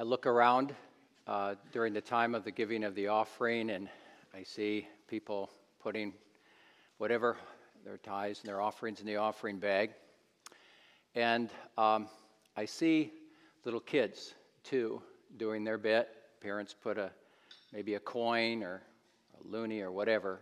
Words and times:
I 0.00 0.02
look 0.02 0.26
around 0.26 0.76
uh, 1.26 1.56
during 1.72 1.92
the 1.92 2.00
time 2.00 2.36
of 2.36 2.44
the 2.44 2.52
giving 2.52 2.84
of 2.84 2.94
the 2.94 3.08
offering 3.08 3.70
and 3.70 3.88
I 4.32 4.44
see 4.44 4.86
people 5.08 5.50
putting 5.82 6.12
whatever 6.98 7.36
their 7.84 7.96
tithes 7.96 8.38
and 8.38 8.48
their 8.48 8.60
offerings 8.60 9.00
in 9.00 9.06
the 9.06 9.16
offering 9.16 9.58
bag. 9.58 9.90
And 11.16 11.50
um, 11.76 12.06
I 12.56 12.64
see 12.64 13.10
little 13.64 13.80
kids 13.80 14.34
too 14.62 15.02
doing 15.36 15.64
their 15.64 15.78
bit. 15.78 16.08
Parents 16.40 16.76
put 16.80 16.96
a 16.96 17.10
maybe 17.72 17.94
a 17.94 18.00
coin 18.00 18.62
or 18.62 18.80
a 19.40 19.48
loonie 19.48 19.82
or 19.82 19.90
whatever, 19.90 20.38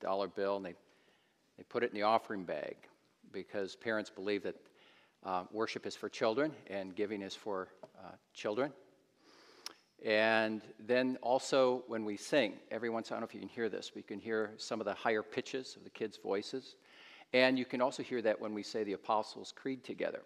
dollar 0.00 0.26
bill, 0.26 0.56
and 0.56 0.66
they, 0.66 0.74
they 1.56 1.62
put 1.68 1.84
it 1.84 1.90
in 1.90 1.94
the 1.94 2.02
offering 2.02 2.42
bag 2.42 2.74
because 3.30 3.76
parents 3.76 4.10
believe 4.10 4.42
that 4.42 4.56
uh, 5.24 5.44
worship 5.52 5.86
is 5.86 5.94
for 5.94 6.08
children 6.08 6.50
and 6.66 6.96
giving 6.96 7.22
is 7.22 7.36
for 7.36 7.68
uh, 8.04 8.10
children. 8.34 8.72
And 10.04 10.62
then 10.78 11.18
also 11.22 11.82
when 11.88 12.04
we 12.04 12.16
sing, 12.16 12.54
every 12.70 12.88
once, 12.88 13.10
I 13.10 13.14
don't 13.14 13.22
know 13.22 13.26
if 13.26 13.34
you 13.34 13.40
can 13.40 13.48
hear 13.48 13.68
this, 13.68 13.90
but 13.90 13.96
you 13.96 14.02
can 14.04 14.20
hear 14.20 14.52
some 14.56 14.80
of 14.80 14.84
the 14.84 14.94
higher 14.94 15.22
pitches 15.22 15.74
of 15.76 15.84
the 15.84 15.90
kids' 15.90 16.18
voices. 16.22 16.76
And 17.32 17.58
you 17.58 17.64
can 17.64 17.80
also 17.80 18.02
hear 18.02 18.22
that 18.22 18.40
when 18.40 18.54
we 18.54 18.62
say 18.62 18.84
the 18.84 18.92
Apostles' 18.92 19.52
Creed 19.54 19.84
together. 19.84 20.22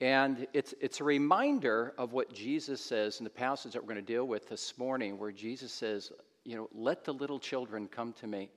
And 0.00 0.46
it's, 0.52 0.74
it's 0.80 1.00
a 1.00 1.04
reminder 1.04 1.94
of 1.98 2.12
what 2.12 2.32
Jesus 2.32 2.80
says 2.80 3.18
in 3.20 3.24
the 3.24 3.30
passage 3.30 3.72
that 3.72 3.82
we're 3.82 3.94
going 3.94 4.04
to 4.04 4.12
deal 4.12 4.26
with 4.26 4.48
this 4.48 4.76
morning, 4.76 5.18
where 5.18 5.30
Jesus 5.30 5.72
says, 5.72 6.10
you 6.44 6.56
know, 6.56 6.68
let 6.74 7.04
the 7.04 7.14
little 7.14 7.38
children 7.38 7.86
come 7.86 8.12
to 8.14 8.26
me 8.26 8.50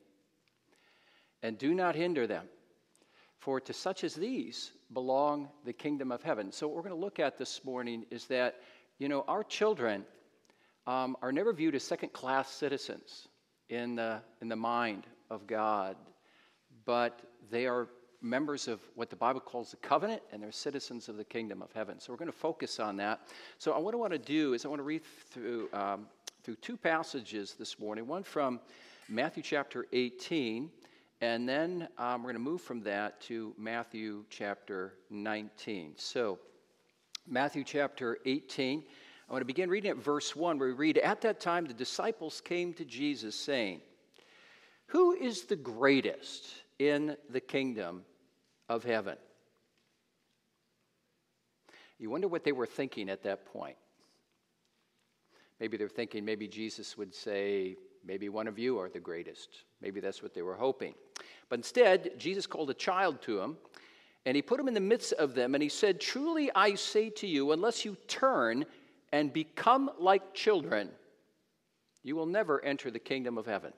and 1.42 1.56
do 1.56 1.74
not 1.74 1.94
hinder 1.94 2.26
them. 2.26 2.46
For 3.38 3.60
to 3.60 3.72
such 3.72 4.02
as 4.02 4.14
these 4.14 4.72
belong 4.92 5.48
the 5.64 5.72
kingdom 5.72 6.10
of 6.10 6.22
heaven. 6.22 6.50
So, 6.50 6.66
what 6.66 6.76
we're 6.76 6.82
going 6.82 6.94
to 6.94 7.00
look 7.00 7.20
at 7.20 7.38
this 7.38 7.64
morning 7.64 8.04
is 8.10 8.26
that, 8.26 8.56
you 8.98 9.08
know, 9.08 9.24
our 9.28 9.44
children 9.44 10.04
um, 10.86 11.16
are 11.22 11.32
never 11.32 11.52
viewed 11.52 11.74
as 11.74 11.82
second 11.82 12.12
class 12.12 12.48
citizens 12.48 13.28
in 13.68 13.94
the, 13.94 14.20
in 14.40 14.48
the 14.48 14.56
mind 14.56 15.06
of 15.30 15.46
God, 15.46 15.96
but 16.84 17.20
they 17.50 17.66
are 17.66 17.88
members 18.20 18.66
of 18.66 18.80
what 18.94 19.10
the 19.10 19.16
Bible 19.16 19.40
calls 19.40 19.70
the 19.70 19.76
covenant, 19.76 20.22
and 20.32 20.42
they're 20.42 20.50
citizens 20.50 21.08
of 21.08 21.16
the 21.16 21.24
kingdom 21.24 21.62
of 21.62 21.70
heaven. 21.72 22.00
So 22.00 22.12
we're 22.12 22.18
going 22.18 22.30
to 22.30 22.36
focus 22.36 22.80
on 22.80 22.96
that. 22.96 23.20
So 23.58 23.78
what 23.78 23.94
I 23.94 23.96
want 23.96 24.12
to 24.12 24.18
do 24.18 24.54
is 24.54 24.64
I 24.64 24.68
want 24.68 24.80
to 24.80 24.84
read 24.84 25.02
through 25.30 25.68
um, 25.72 26.06
through 26.42 26.56
two 26.56 26.76
passages 26.76 27.54
this 27.58 27.78
morning. 27.78 28.06
One 28.06 28.22
from 28.22 28.58
Matthew 29.08 29.42
chapter 29.42 29.86
18, 29.92 30.70
and 31.20 31.48
then 31.48 31.88
um, 31.98 32.22
we're 32.22 32.32
going 32.32 32.42
to 32.42 32.50
move 32.50 32.62
from 32.62 32.80
that 32.84 33.20
to 33.22 33.54
Matthew 33.58 34.24
chapter 34.30 34.94
19. 35.10 35.92
So 35.96 36.38
Matthew 37.28 37.64
chapter 37.64 38.18
18. 38.24 38.82
I 39.28 39.32
want 39.32 39.42
to 39.42 39.46
begin 39.46 39.68
reading 39.68 39.90
at 39.90 39.98
verse 39.98 40.34
1, 40.34 40.58
where 40.58 40.68
we 40.68 40.74
read, 40.74 40.98
At 40.98 41.20
that 41.20 41.40
time 41.40 41.66
the 41.66 41.74
disciples 41.74 42.40
came 42.40 42.72
to 42.74 42.84
Jesus, 42.84 43.36
saying, 43.36 43.80
Who 44.86 45.12
is 45.12 45.42
the 45.42 45.56
greatest 45.56 46.46
in 46.78 47.16
the 47.30 47.40
kingdom 47.40 48.04
of 48.68 48.84
heaven. 48.84 49.16
You 51.98 52.10
wonder 52.10 52.28
what 52.28 52.44
they 52.44 52.52
were 52.52 52.66
thinking 52.66 53.08
at 53.08 53.22
that 53.24 53.46
point. 53.46 53.76
Maybe 55.58 55.76
they're 55.76 55.88
thinking 55.88 56.24
maybe 56.24 56.46
Jesus 56.46 56.96
would 56.96 57.12
say, 57.12 57.76
maybe 58.04 58.28
one 58.28 58.46
of 58.46 58.58
you 58.58 58.78
are 58.78 58.88
the 58.88 59.00
greatest. 59.00 59.64
Maybe 59.82 59.98
that's 60.00 60.22
what 60.22 60.32
they 60.32 60.42
were 60.42 60.54
hoping. 60.54 60.94
But 61.48 61.58
instead, 61.58 62.12
Jesus 62.18 62.46
called 62.46 62.70
a 62.70 62.74
child 62.74 63.20
to 63.22 63.40
him, 63.40 63.56
and 64.28 64.36
he 64.36 64.42
put 64.42 64.60
him 64.60 64.68
in 64.68 64.74
the 64.74 64.80
midst 64.80 65.14
of 65.14 65.34
them, 65.34 65.54
and 65.54 65.62
he 65.62 65.70
said, 65.70 65.98
Truly 65.98 66.50
I 66.54 66.74
say 66.74 67.08
to 67.08 67.26
you, 67.26 67.52
unless 67.52 67.86
you 67.86 67.96
turn 68.08 68.66
and 69.10 69.32
become 69.32 69.90
like 69.98 70.34
children, 70.34 70.90
you 72.02 72.14
will 72.14 72.26
never 72.26 72.62
enter 72.62 72.90
the 72.90 72.98
kingdom 72.98 73.38
of 73.38 73.46
heaven. 73.46 73.72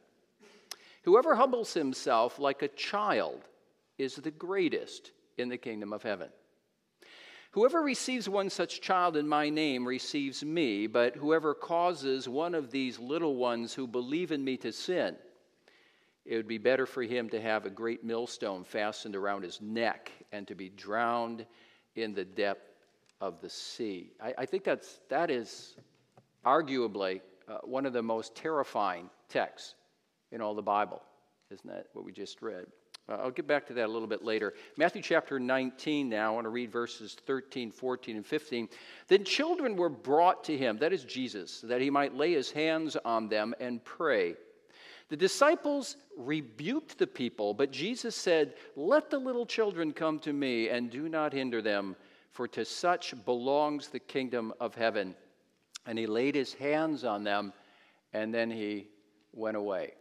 Whoever 1.05 1.37
humbles 1.37 1.73
himself 1.73 2.41
like 2.41 2.63
a 2.63 2.69
child 2.69 3.45
is 3.97 4.17
the 4.17 4.33
greatest 4.33 5.13
in 5.39 5.49
the 5.49 5.57
kingdom 5.57 5.93
of 5.93 6.03
heaven. 6.03 6.31
Whoever 7.53 7.81
receives 7.81 8.29
one 8.29 8.51
such 8.51 8.81
child 8.81 9.17
in 9.17 9.29
my 9.29 9.51
name 9.51 9.87
receives 9.87 10.45
me, 10.45 10.89
but 10.89 11.15
whoever 11.15 11.55
causes 11.55 12.29
one 12.29 12.57
of 12.57 12.73
these 12.73 12.99
little 12.99 13.37
ones 13.37 13.73
who 13.73 13.87
believe 13.87 14.33
in 14.33 14.43
me 14.43 14.57
to 14.57 14.73
sin, 14.73 15.15
it 16.25 16.37
would 16.37 16.49
be 16.49 16.59
better 16.59 16.87
for 16.87 17.03
him 17.03 17.29
to 17.31 17.41
have 17.41 17.67
a 17.67 17.71
great 17.71 18.05
millstone 18.05 18.65
fastened 18.65 19.17
around 19.17 19.43
his 19.43 19.61
neck 19.61 20.13
and 20.33 20.47
to 20.49 20.55
be 20.55 20.69
drowned 20.69 21.47
in 21.95 22.15
the 22.15 22.25
depth 22.25 22.71
of 23.21 23.41
the 23.41 23.49
sea. 23.49 24.13
I, 24.23 24.35
I 24.39 24.47
think 24.47 24.65
that's, 24.65 25.01
that 25.09 25.31
is 25.31 25.77
arguably 26.45 27.21
uh, 27.49 27.59
one 27.65 27.87
of 27.87 27.93
the 27.93 28.03
most 28.03 28.35
terrifying 28.35 29.11
texts 29.29 29.75
in 30.31 30.41
all 30.41 30.55
the 30.55 30.63
Bible. 30.63 31.03
Isn't 31.51 31.69
that 31.69 31.87
what 31.93 32.05
we 32.05 32.13
just 32.13 32.43
read? 32.43 32.67
Uh, 33.09 33.17
I'll 33.17 33.31
get 33.31 33.47
back 33.47 33.67
to 33.67 33.73
that 33.75 33.87
a 33.87 33.93
little 33.93 34.07
bit 34.07 34.25
later. 34.25 34.55
Matthew 34.77 35.03
chapter 35.03 35.41
19 35.41 36.09
now, 36.09 36.33
I 36.33 36.35
want 36.35 36.45
to 36.45 36.51
read 36.51 36.71
verses 36.71 37.17
13, 37.27 37.71
14, 37.73 38.17
and 38.17 38.27
15. 38.27 38.69
Then 39.09 39.25
children 39.25 39.77
were 39.77 39.89
brought 39.89 40.45
to 40.45 40.57
him, 40.57 40.79
that 40.79 40.93
is 40.93 41.05
Jesus, 41.05 41.61
that 41.63 41.81
he 41.81 41.91
might 41.91 42.15
lay 42.15 42.33
his 42.33 42.51
hands 42.51 42.97
on 43.05 43.29
them 43.29 43.55
and 43.59 43.85
pray. 43.85 44.37
The 45.11 45.17
disciples 45.17 45.97
rebuked 46.17 46.97
the 46.97 47.07
people, 47.07 47.53
but 47.53 47.73
Jesus 47.73 48.15
said, 48.15 48.55
Let 48.77 49.11
the 49.11 49.19
little 49.19 49.45
children 49.45 49.93
come 49.93 50.21
to 50.21 50.33
me 50.33 50.69
and 50.69 50.89
do 50.89 51.09
not 51.09 51.33
hinder 51.33 51.61
them, 51.61 51.97
for 52.31 52.47
to 52.49 52.65
such 52.65 53.13
belongs 53.25 53.89
the 53.89 53.99
kingdom 53.99 54.55
of 54.61 54.77
heaven. 54.77 55.17
And 55.85 55.99
he 55.99 56.07
laid 56.07 56.37
his 56.37 56.55
hands 56.55 57.05
on 57.05 57.25
them, 57.25 57.53
and 58.13 58.33
then 58.33 58.53
he 58.53 58.87
went 59.33 59.57
away. 59.57 59.95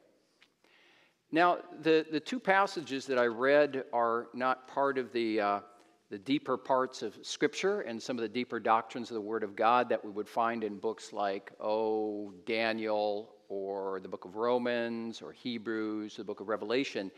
Now, 1.31 1.57
the, 1.81 2.05
the 2.11 2.19
two 2.19 2.39
passages 2.39 3.07
that 3.07 3.17
I 3.17 3.25
read 3.25 3.85
are 3.91 4.27
not 4.35 4.67
part 4.67 4.99
of 4.99 5.11
the, 5.11 5.41
uh, 5.41 5.59
the 6.11 6.19
deeper 6.19 6.55
parts 6.55 7.01
of 7.01 7.17
Scripture 7.23 7.81
and 7.81 8.01
some 8.01 8.15
of 8.15 8.21
the 8.21 8.29
deeper 8.29 8.59
doctrines 8.59 9.09
of 9.09 9.15
the 9.15 9.21
Word 9.21 9.43
of 9.43 9.55
God 9.55 9.89
that 9.89 10.05
we 10.05 10.11
would 10.11 10.29
find 10.29 10.63
in 10.63 10.77
books 10.77 11.13
like, 11.13 11.51
oh, 11.59 12.31
Daniel, 12.45 13.31
or 13.49 13.99
the 13.99 14.07
book 14.07 14.25
of 14.25 14.35
Romans, 14.35 15.21
or 15.21 15.31
Hebrews, 15.31 16.15
the 16.15 16.23
book 16.23 16.39
of 16.39 16.47
Revelation. 16.47 17.11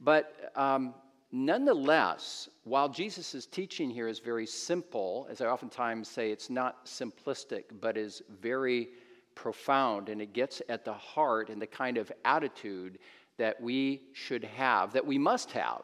But 0.00 0.52
um, 0.54 0.94
nonetheless, 1.32 2.48
while 2.64 2.88
Jesus' 2.88 3.46
teaching 3.46 3.88
here 3.88 4.08
is 4.08 4.18
very 4.18 4.46
simple, 4.46 5.26
as 5.30 5.40
I 5.40 5.46
oftentimes 5.46 6.08
say, 6.08 6.30
it's 6.30 6.50
not 6.50 6.84
simplistic, 6.84 7.64
but 7.80 7.96
is 7.96 8.22
very 8.40 8.90
profound, 9.34 10.08
and 10.08 10.20
it 10.20 10.32
gets 10.32 10.60
at 10.68 10.84
the 10.84 10.92
heart 10.92 11.48
and 11.48 11.62
the 11.62 11.66
kind 11.66 11.96
of 11.96 12.12
attitude 12.24 12.98
that 13.36 13.60
we 13.60 14.02
should 14.12 14.42
have, 14.44 14.92
that 14.92 15.06
we 15.06 15.16
must 15.16 15.52
have, 15.52 15.82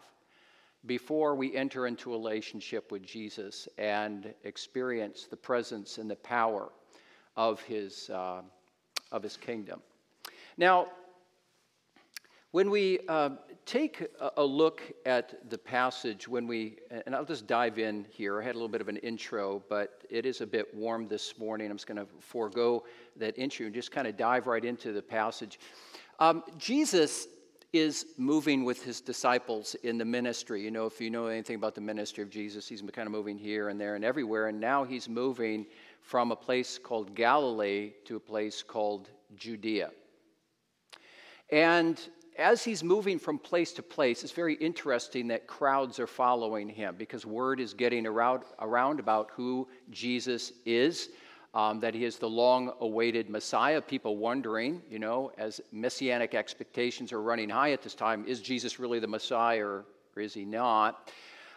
before 0.86 1.34
we 1.34 1.54
enter 1.56 1.86
into 1.86 2.12
a 2.12 2.16
relationship 2.16 2.92
with 2.92 3.02
Jesus 3.02 3.68
and 3.78 4.34
experience 4.42 5.26
the 5.30 5.36
presence 5.36 5.98
and 5.98 6.10
the 6.10 6.16
power 6.16 6.72
of 7.36 7.60
his, 7.62 8.10
uh, 8.10 8.42
of 9.14 9.22
his 9.22 9.36
kingdom. 9.36 9.80
Now, 10.58 10.88
when 12.50 12.70
we 12.70 13.00
uh, 13.08 13.30
take 13.66 14.06
a 14.36 14.44
look 14.44 14.82
at 15.06 15.50
the 15.50 15.58
passage, 15.58 16.28
when 16.28 16.46
we, 16.46 16.78
and 17.06 17.14
I'll 17.14 17.24
just 17.24 17.46
dive 17.46 17.78
in 17.78 18.06
here. 18.10 18.40
I 18.40 18.44
had 18.44 18.54
a 18.54 18.58
little 18.58 18.68
bit 18.68 18.80
of 18.80 18.88
an 18.88 18.98
intro, 18.98 19.62
but 19.68 20.02
it 20.10 20.26
is 20.26 20.40
a 20.40 20.46
bit 20.46 20.74
warm 20.74 21.08
this 21.08 21.38
morning. 21.38 21.70
I'm 21.70 21.76
just 21.76 21.86
going 21.86 21.98
to 21.98 22.06
forego 22.20 22.84
that 23.16 23.38
intro 23.38 23.66
and 23.66 23.74
just 23.74 23.90
kind 23.90 24.06
of 24.06 24.16
dive 24.16 24.46
right 24.46 24.64
into 24.64 24.92
the 24.92 25.02
passage. 25.02 25.58
Um, 26.18 26.44
Jesus 26.58 27.26
is 27.72 28.06
moving 28.18 28.64
with 28.64 28.84
his 28.84 29.00
disciples 29.00 29.74
in 29.82 29.98
the 29.98 30.04
ministry. 30.04 30.62
You 30.62 30.70
know, 30.70 30.86
if 30.86 31.00
you 31.00 31.10
know 31.10 31.26
anything 31.26 31.56
about 31.56 31.74
the 31.74 31.80
ministry 31.80 32.22
of 32.22 32.30
Jesus, 32.30 32.68
he's 32.68 32.82
kind 32.82 33.06
of 33.06 33.12
moving 33.12 33.36
here 33.36 33.68
and 33.68 33.80
there 33.80 33.96
and 33.96 34.04
everywhere. 34.04 34.46
And 34.46 34.60
now 34.60 34.84
he's 34.84 35.08
moving 35.08 35.66
from 36.04 36.32
a 36.32 36.36
place 36.36 36.78
called 36.78 37.14
Galilee 37.14 37.92
to 38.04 38.16
a 38.16 38.20
place 38.20 38.62
called 38.62 39.08
Judea. 39.36 39.90
And 41.50 41.98
as 42.38 42.62
he's 42.62 42.84
moving 42.84 43.18
from 43.18 43.38
place 43.38 43.72
to 43.72 43.82
place, 43.82 44.22
it's 44.22 44.32
very 44.32 44.54
interesting 44.54 45.28
that 45.28 45.46
crowds 45.46 45.98
are 45.98 46.06
following 46.06 46.68
him 46.68 46.94
because 46.98 47.24
word 47.24 47.58
is 47.58 47.72
getting 47.72 48.06
around, 48.06 48.42
around 48.60 49.00
about 49.00 49.30
who 49.34 49.66
Jesus 49.90 50.52
is 50.66 51.08
um, 51.54 51.80
that 51.80 51.94
he 51.94 52.04
is 52.04 52.18
the 52.18 52.28
long 52.28 52.72
awaited 52.80 53.30
Messiah. 53.30 53.80
People 53.80 54.18
wondering, 54.18 54.82
you 54.90 54.98
know, 54.98 55.32
as 55.38 55.60
messianic 55.72 56.34
expectations 56.34 57.12
are 57.12 57.22
running 57.22 57.48
high 57.48 57.72
at 57.72 57.80
this 57.80 57.94
time, 57.94 58.26
is 58.26 58.42
Jesus 58.42 58.78
really 58.78 58.98
the 58.98 59.06
Messiah 59.06 59.64
or, 59.64 59.84
or 60.16 60.22
is 60.22 60.34
he 60.34 60.44
not? 60.44 61.10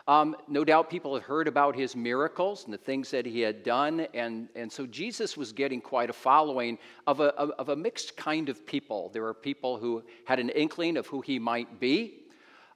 Um, 0.08 0.38
no 0.48 0.64
doubt 0.64 0.90
people 0.90 1.14
had 1.16 1.24
heard 1.24 1.48
about 1.50 1.76
his 1.76 1.96
miracles 1.96 2.64
and 2.64 2.74
the 2.74 2.78
things 2.78 3.12
that 3.12 3.26
he 3.26 3.42
had 3.42 3.64
done. 3.64 4.08
And, 4.14 4.48
and 4.56 4.72
so 4.72 4.86
Jesus 4.86 5.36
was 5.36 5.52
getting 5.52 5.82
quite 5.82 6.10
a 6.10 6.14
following 6.14 6.78
of 7.06 7.20
a, 7.20 7.36
of 7.36 7.70
a 7.70 7.76
mixed 7.76 8.16
kind 8.16 8.48
of 8.48 8.66
people. 8.66 9.10
There 9.14 9.24
were 9.24 9.34
people 9.34 9.78
who 9.78 10.04
had 10.24 10.40
an 10.40 10.50
inkling 10.50 10.96
of 10.96 11.08
who 11.08 11.20
he 11.20 11.40
might 11.40 11.80
be, 11.82 12.28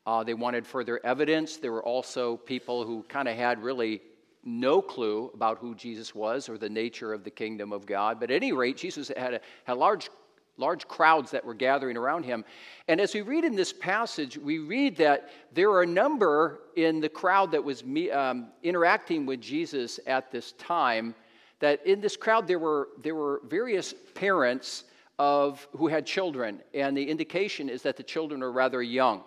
uh, 0.06 0.24
they 0.24 0.33
wanted 0.33 0.66
further 0.66 1.00
evidence. 1.04 1.57
There 1.57 1.72
were 1.72 1.83
also 1.83 2.38
people 2.38 2.86
who 2.86 3.04
kind 3.04 3.28
of 3.28 3.36
had 3.36 3.62
really 3.62 4.01
no 4.44 4.81
clue 4.81 5.30
about 5.36 5.60
who 5.60 5.75
Jesus 5.75 6.16
was 6.16 6.50
or 6.50 6.57
the 6.57 6.69
nature 6.69 7.13
of 7.13 7.24
the 7.24 7.30
kingdom 7.30 7.72
of 7.72 7.86
God. 7.86 8.19
But 8.19 8.31
at 8.31 8.38
any 8.38 8.51
rate, 8.51 8.77
Jesus 8.77 9.12
had, 9.16 9.36
a, 9.36 9.42
had 9.66 9.77
large, 9.77 10.10
large 10.57 10.88
crowds 10.88 11.31
that 11.31 11.44
were 11.44 11.53
gathering 11.53 11.98
around 11.98 12.24
him. 12.24 12.45
And 12.88 13.01
as 13.01 13.13
we 13.13 13.21
read 13.21 13.44
in 13.44 13.56
this 13.56 13.74
passage, 13.74 14.38
we 14.38 14.59
read 14.59 14.98
that 14.98 15.30
there 15.53 15.69
are 15.71 15.83
a 15.83 15.88
number 15.88 16.59
in 16.75 17.00
the 17.00 17.09
crowd 17.09 17.51
that 17.51 17.63
was 17.63 17.83
um, 18.13 18.50
interacting 18.63 19.25
with 19.25 19.42
Jesus 19.42 20.00
at 20.06 20.31
this 20.31 20.51
time. 20.53 21.15
That 21.59 21.86
in 21.86 22.01
this 22.01 22.18
crowd 22.18 22.48
there 22.48 22.59
were, 22.59 22.89
there 23.01 23.15
were 23.15 23.42
various 23.48 23.94
parents 24.15 24.86
of 25.19 25.68
who 25.77 25.88
had 25.88 26.06
children, 26.06 26.62
and 26.74 26.98
the 26.98 27.03
indication 27.03 27.69
is 27.69 27.83
that 27.83 27.95
the 27.95 28.03
children 28.03 28.42
are 28.42 28.51
rather 28.51 28.81
young. 28.81 29.24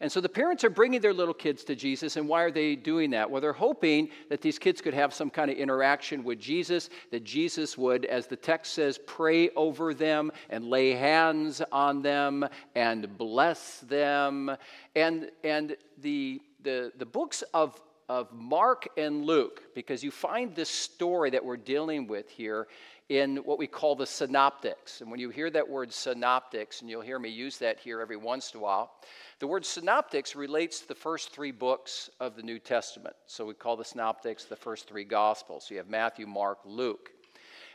And 0.00 0.10
so 0.10 0.20
the 0.20 0.28
parents 0.28 0.64
are 0.64 0.70
bringing 0.70 1.00
their 1.00 1.12
little 1.12 1.34
kids 1.34 1.64
to 1.64 1.74
Jesus, 1.74 2.16
and 2.16 2.28
why 2.28 2.42
are 2.42 2.50
they 2.50 2.76
doing 2.76 3.10
that? 3.10 3.30
Well, 3.30 3.40
they're 3.40 3.52
hoping 3.52 4.10
that 4.28 4.40
these 4.40 4.58
kids 4.58 4.80
could 4.80 4.94
have 4.94 5.14
some 5.14 5.30
kind 5.30 5.50
of 5.50 5.56
interaction 5.56 6.22
with 6.22 6.38
Jesus, 6.38 6.90
that 7.10 7.24
Jesus 7.24 7.78
would, 7.78 8.04
as 8.04 8.26
the 8.26 8.36
text 8.36 8.74
says, 8.74 8.98
pray 9.06 9.50
over 9.50 9.94
them 9.94 10.30
and 10.50 10.64
lay 10.64 10.90
hands 10.90 11.62
on 11.72 12.02
them 12.02 12.46
and 12.74 13.16
bless 13.16 13.80
them. 13.80 14.54
And, 14.94 15.30
and 15.44 15.76
the, 15.98 16.42
the, 16.62 16.92
the 16.98 17.06
books 17.06 17.42
of, 17.54 17.80
of 18.08 18.32
Mark 18.32 18.88
and 18.96 19.24
Luke, 19.24 19.62
because 19.74 20.04
you 20.04 20.10
find 20.10 20.54
this 20.54 20.68
story 20.68 21.30
that 21.30 21.44
we're 21.44 21.56
dealing 21.56 22.06
with 22.06 22.28
here 22.28 22.68
in 23.08 23.36
what 23.38 23.58
we 23.58 23.66
call 23.66 23.94
the 23.94 24.06
synoptics. 24.06 25.00
And 25.00 25.10
when 25.10 25.20
you 25.20 25.30
hear 25.30 25.48
that 25.50 25.68
word 25.68 25.92
synoptics, 25.92 26.80
and 26.80 26.90
you'll 26.90 27.02
hear 27.02 27.18
me 27.18 27.28
use 27.28 27.58
that 27.58 27.78
here 27.78 28.00
every 28.00 28.16
once 28.16 28.52
in 28.52 28.58
a 28.58 28.62
while, 28.62 28.92
the 29.38 29.46
word 29.46 29.64
synoptics 29.64 30.34
relates 30.34 30.80
to 30.80 30.88
the 30.88 30.94
first 30.94 31.30
three 31.30 31.52
books 31.52 32.10
of 32.18 32.34
the 32.34 32.42
New 32.42 32.58
Testament. 32.58 33.14
So 33.26 33.46
we 33.46 33.54
call 33.54 33.76
the 33.76 33.84
synoptics 33.84 34.44
the 34.44 34.56
first 34.56 34.88
three 34.88 35.04
gospels. 35.04 35.66
So 35.66 35.74
you 35.74 35.78
have 35.78 35.88
Matthew, 35.88 36.26
Mark, 36.26 36.58
Luke. 36.64 37.10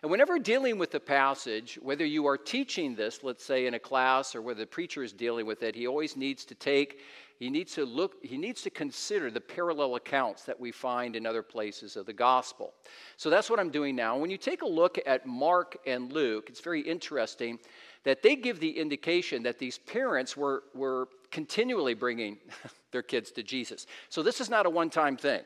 And 0.02 0.10
whenever 0.10 0.40
dealing 0.40 0.80
with 0.80 0.90
the 0.90 1.00
passage, 1.00 1.78
whether 1.82 2.04
you 2.04 2.26
are 2.26 2.38
teaching 2.38 2.96
this, 2.96 3.24
let's 3.24 3.46
say 3.46 3.68
in 3.68 3.76
a 3.76 3.80
class, 3.80 4.34
or 4.34 4.42
whether 4.42 4.62
the 4.62 4.66
preacher 4.66 5.04
is 5.04 5.14
dealing 5.14 5.46
with 5.46 5.62
it, 5.62 5.76
he 5.76 5.86
always 5.86 6.18
needs 6.18 6.44
to 6.46 6.56
take, 6.56 7.02
he 7.42 7.50
needs 7.50 7.74
to 7.74 7.86
look, 7.86 8.24
he 8.24 8.38
needs 8.38 8.62
to 8.62 8.70
consider 8.70 9.32
the 9.32 9.42
parallel 9.42 9.96
accounts 9.96 10.44
that 10.44 10.60
we 10.60 10.72
find 10.72 11.16
in 11.16 11.26
other 11.26 11.42
places 11.42 11.96
of 11.96 12.06
the 12.06 12.14
gospel. 12.14 12.72
So 13.18 13.32
that's 13.32 13.50
what 13.50 13.60
I'm 13.60 13.72
doing 13.72 13.96
now. 13.96 14.16
When 14.16 14.30
you 14.30 14.38
take 14.38 14.62
a 14.62 14.68
look 14.68 15.00
at 15.08 15.26
Mark 15.26 15.76
and 15.88 16.14
Luke, 16.14 16.50
it's 16.50 16.60
very 16.60 16.82
interesting 16.82 17.58
that 18.04 18.22
they 18.22 18.36
give 18.36 18.60
the 18.60 18.70
indication 18.70 19.42
that 19.42 19.58
these 19.58 19.80
parents 19.80 20.38
were, 20.38 20.66
were 20.76 21.08
continually 21.32 21.96
bringing 21.96 22.38
their 22.92 23.02
kids 23.02 23.32
to 23.32 23.42
Jesus. 23.42 23.88
So 24.10 24.22
this 24.22 24.40
is 24.40 24.48
not 24.48 24.68
a 24.68 24.70
one 24.70 24.92
time 24.92 25.18
thing. 25.18 25.42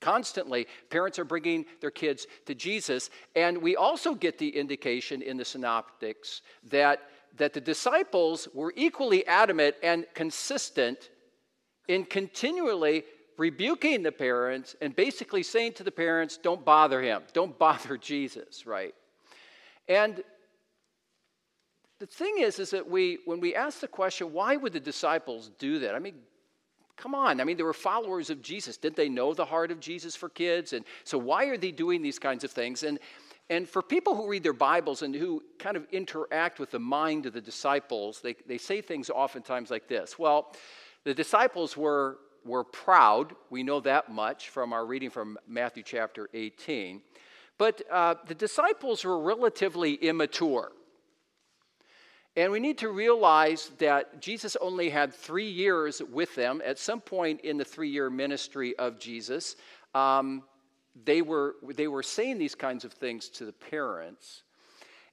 Constantly, 0.00 0.68
parents 0.90 1.18
are 1.18 1.24
bringing 1.24 1.64
their 1.80 1.90
kids 1.90 2.28
to 2.44 2.54
Jesus. 2.54 3.10
And 3.34 3.58
we 3.58 3.74
also 3.74 4.14
get 4.14 4.38
the 4.38 4.50
indication 4.50 5.22
in 5.22 5.38
the 5.38 5.44
synoptics 5.44 6.42
that, 6.70 7.00
that 7.36 7.52
the 7.52 7.60
disciples 7.60 8.48
were 8.54 8.72
equally 8.76 9.26
adamant 9.26 9.76
and 9.82 10.06
consistent 10.14 11.10
in 11.88 12.04
continually 12.04 13.04
rebuking 13.38 14.02
the 14.02 14.12
parents 14.12 14.74
and 14.80 14.96
basically 14.96 15.42
saying 15.42 15.74
to 15.74 15.84
the 15.84 15.90
parents, 15.90 16.38
don't 16.38 16.64
bother 16.64 17.02
him, 17.02 17.22
don't 17.32 17.58
bother 17.66 17.96
Jesus, 17.96 18.66
right? 18.66 18.94
And 19.88 20.22
the 21.98 22.06
thing 22.06 22.36
is, 22.38 22.58
is 22.58 22.70
that 22.70 22.90
we, 22.90 23.18
when 23.24 23.40
we 23.40 23.54
ask 23.54 23.80
the 23.80 23.88
question, 23.88 24.32
why 24.32 24.56
would 24.56 24.72
the 24.72 24.80
disciples 24.80 25.50
do 25.58 25.78
that? 25.80 25.94
I 25.94 25.98
mean, 25.98 26.16
come 26.96 27.14
on. 27.14 27.40
I 27.40 27.44
mean, 27.44 27.56
they 27.56 27.62
were 27.62 27.72
followers 27.72 28.30
of 28.30 28.42
Jesus. 28.42 28.76
Didn't 28.76 28.96
they 28.96 29.08
know 29.08 29.32
the 29.32 29.44
heart 29.44 29.70
of 29.70 29.80
Jesus 29.80 30.16
for 30.16 30.28
kids? 30.28 30.72
And 30.72 30.84
so 31.04 31.16
why 31.16 31.46
are 31.46 31.56
they 31.56 31.70
doing 31.70 32.02
these 32.02 32.18
kinds 32.18 32.44
of 32.44 32.50
things? 32.50 32.82
And, 32.82 32.98
and 33.48 33.68
for 33.68 33.80
people 33.80 34.16
who 34.16 34.28
read 34.28 34.42
their 34.42 34.52
Bibles 34.52 35.02
and 35.02 35.14
who 35.14 35.42
kind 35.58 35.76
of 35.76 35.86
interact 35.92 36.58
with 36.58 36.72
the 36.72 36.80
mind 36.80 37.26
of 37.26 37.32
the 37.32 37.40
disciples, 37.40 38.20
they, 38.20 38.34
they 38.46 38.58
say 38.58 38.80
things 38.80 39.08
oftentimes 39.08 39.70
like 39.70 39.88
this 39.88 40.18
Well, 40.18 40.52
the 41.04 41.14
disciples 41.14 41.76
were, 41.76 42.18
were 42.44 42.64
proud. 42.64 43.34
We 43.50 43.62
know 43.62 43.80
that 43.80 44.10
much 44.10 44.48
from 44.48 44.72
our 44.72 44.84
reading 44.84 45.10
from 45.10 45.38
Matthew 45.46 45.84
chapter 45.84 46.28
18. 46.34 47.02
But 47.58 47.82
uh, 47.90 48.16
the 48.26 48.34
disciples 48.34 49.04
were 49.04 49.18
relatively 49.18 49.94
immature. 49.94 50.72
And 52.36 52.52
we 52.52 52.60
need 52.60 52.78
to 52.78 52.90
realize 52.90 53.70
that 53.78 54.20
Jesus 54.20 54.56
only 54.60 54.90
had 54.90 55.14
three 55.14 55.48
years 55.48 56.02
with 56.12 56.34
them. 56.34 56.60
At 56.66 56.78
some 56.78 57.00
point 57.00 57.40
in 57.42 57.56
the 57.56 57.64
three 57.64 57.88
year 57.88 58.10
ministry 58.10 58.76
of 58.76 58.98
Jesus, 58.98 59.56
um, 59.94 60.42
they, 61.04 61.22
were, 61.22 61.56
they 61.74 61.88
were 61.88 62.02
saying 62.02 62.38
these 62.38 62.54
kinds 62.54 62.84
of 62.84 62.92
things 62.92 63.28
to 63.30 63.44
the 63.44 63.52
parents. 63.52 64.42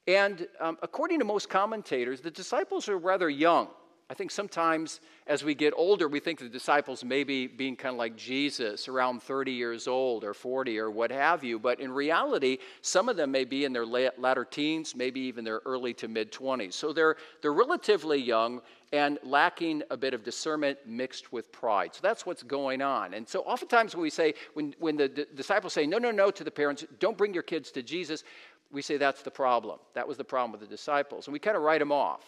And 0.08 0.48
um, 0.60 0.78
according 0.82 1.20
to 1.20 1.26
most 1.26 1.50
commentators, 1.50 2.22
the 2.22 2.32
disciples 2.32 2.90
are 2.90 2.98
rather 2.98 3.30
young. 3.30 3.70
I 4.10 4.14
think 4.14 4.32
sometimes 4.32 5.00
as 5.28 5.44
we 5.44 5.56
get 5.56 5.74
older, 5.76 6.08
we 6.08 6.20
think 6.20 6.40
the 6.40 6.50
disciples 6.50 7.04
may 7.04 7.24
be 7.24 7.48
being 7.48 7.76
kind 7.76 7.94
of 7.94 7.98
like 7.98 8.16
Jesus, 8.16 8.88
around 8.88 9.24
30 9.24 9.52
years 9.52 9.88
old 9.88 10.24
or 10.24 10.34
40 10.34 10.78
or 10.78 10.92
what 10.92 11.12
have 11.12 11.44
you. 11.44 11.58
But 11.58 11.80
in 11.80 11.92
reality, 11.92 12.58
some 12.82 13.08
of 13.08 13.16
them 13.16 13.32
may 13.32 13.46
be 13.46 13.64
in 13.64 13.72
their 13.72 13.86
latter 13.86 14.46
teens, 14.46 14.96
maybe 14.96 15.22
even 15.22 15.46
their 15.46 15.62
early 15.66 15.94
to 15.96 16.08
mid 16.08 16.32
20s. 16.32 16.74
So 16.74 16.92
they're, 16.92 17.16
they're 17.42 17.54
relatively 17.54 18.20
young 18.20 18.62
and 18.92 19.18
lacking 19.24 19.82
a 19.90 19.98
bit 19.98 20.14
of 20.14 20.24
discernment 20.24 20.78
mixed 20.86 21.32
with 21.32 21.52
pride. 21.52 21.96
So 21.96 22.00
that's 22.04 22.26
what's 22.26 22.44
going 22.44 22.82
on. 22.82 23.14
And 23.14 23.28
so 23.28 23.40
oftentimes 23.42 23.96
when 23.96 24.04
we 24.04 24.10
say, 24.10 24.34
when, 24.54 24.76
when 24.80 24.98
the 24.98 25.08
d- 25.08 25.26
disciples 25.34 25.74
say, 25.74 25.88
no, 25.88 25.98
no, 25.98 26.12
no 26.12 26.30
to 26.30 26.44
the 26.44 26.52
parents, 26.52 26.86
don't 27.00 27.18
bring 27.18 27.34
your 27.34 27.44
kids 27.44 27.72
to 27.72 27.82
Jesus, 27.82 28.24
we 28.72 28.82
say 28.82 28.98
that's 28.98 29.24
the 29.24 29.32
problem. 29.32 29.80
That 29.94 30.08
was 30.08 30.18
the 30.18 30.24
problem 30.24 30.52
with 30.52 30.62
the 30.62 30.68
disciples. 30.68 31.28
And 31.28 31.34
we 31.34 31.40
kind 31.40 31.56
of 31.56 31.64
write 31.64 31.80
them 31.80 31.92
off. 31.92 32.24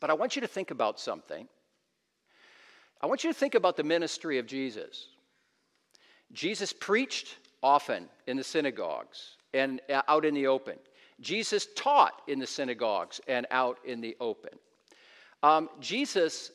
But 0.00 0.10
I 0.10 0.14
want 0.14 0.34
you 0.34 0.42
to 0.42 0.48
think 0.48 0.70
about 0.70 0.98
something. 0.98 1.46
I 3.02 3.06
want 3.06 3.22
you 3.22 3.30
to 3.30 3.38
think 3.38 3.54
about 3.54 3.76
the 3.76 3.84
ministry 3.84 4.38
of 4.38 4.46
Jesus. 4.46 5.06
Jesus 6.32 6.72
preached 6.72 7.36
often 7.62 8.08
in 8.26 8.36
the 8.36 8.44
synagogues 8.44 9.36
and 9.52 9.80
uh, 9.92 10.02
out 10.08 10.24
in 10.24 10.34
the 10.34 10.46
open. 10.46 10.76
Jesus 11.20 11.68
taught 11.76 12.22
in 12.28 12.38
the 12.38 12.46
synagogues 12.46 13.20
and 13.28 13.46
out 13.50 13.78
in 13.84 14.00
the 14.00 14.16
open. 14.20 14.52
Um, 15.42 15.68
Jesus 15.80 16.52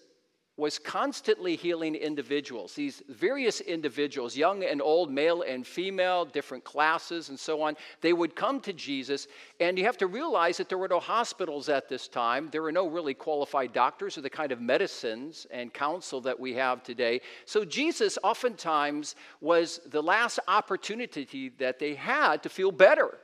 was 0.58 0.80
constantly 0.80 1.58
healing 1.58 1.96
individuals, 1.96 2.74
these 2.74 3.04
various 3.10 3.60
individuals, 3.60 4.38
young 4.38 4.64
and 4.64 4.82
old, 4.82 5.12
male 5.12 5.42
and 5.42 5.68
female, 5.68 6.24
different 6.24 6.64
classes, 6.64 7.28
and 7.28 7.38
so 7.38 7.62
on. 7.62 7.76
They 8.00 8.14
would 8.14 8.38
come 8.38 8.62
to 8.62 8.72
Jesus, 8.72 9.28
and 9.60 9.78
you 9.78 9.84
have 9.84 9.98
to 9.98 10.08
realize 10.08 10.56
that 10.58 10.70
there 10.70 10.78
were 10.78 10.88
no 10.88 11.02
hospitals 11.02 11.68
at 11.68 11.90
this 11.90 12.08
time. 12.08 12.48
There 12.52 12.62
were 12.62 12.72
no 12.72 12.88
really 12.88 13.14
qualified 13.14 13.74
doctors 13.74 14.18
or 14.18 14.22
the 14.22 14.30
kind 14.30 14.54
of 14.54 14.62
medicines 14.62 15.46
and 15.52 15.74
counsel 15.74 16.22
that 16.22 16.40
we 16.40 16.54
have 16.54 16.84
today. 16.84 17.20
So, 17.46 17.66
Jesus 17.66 18.18
oftentimes 18.24 19.16
was 19.42 19.82
the 19.88 20.02
last 20.02 20.40
opportunity 20.48 21.50
that 21.58 21.80
they 21.80 21.96
had 21.96 22.44
to 22.44 22.50
feel 22.50 22.72
better 22.72 23.18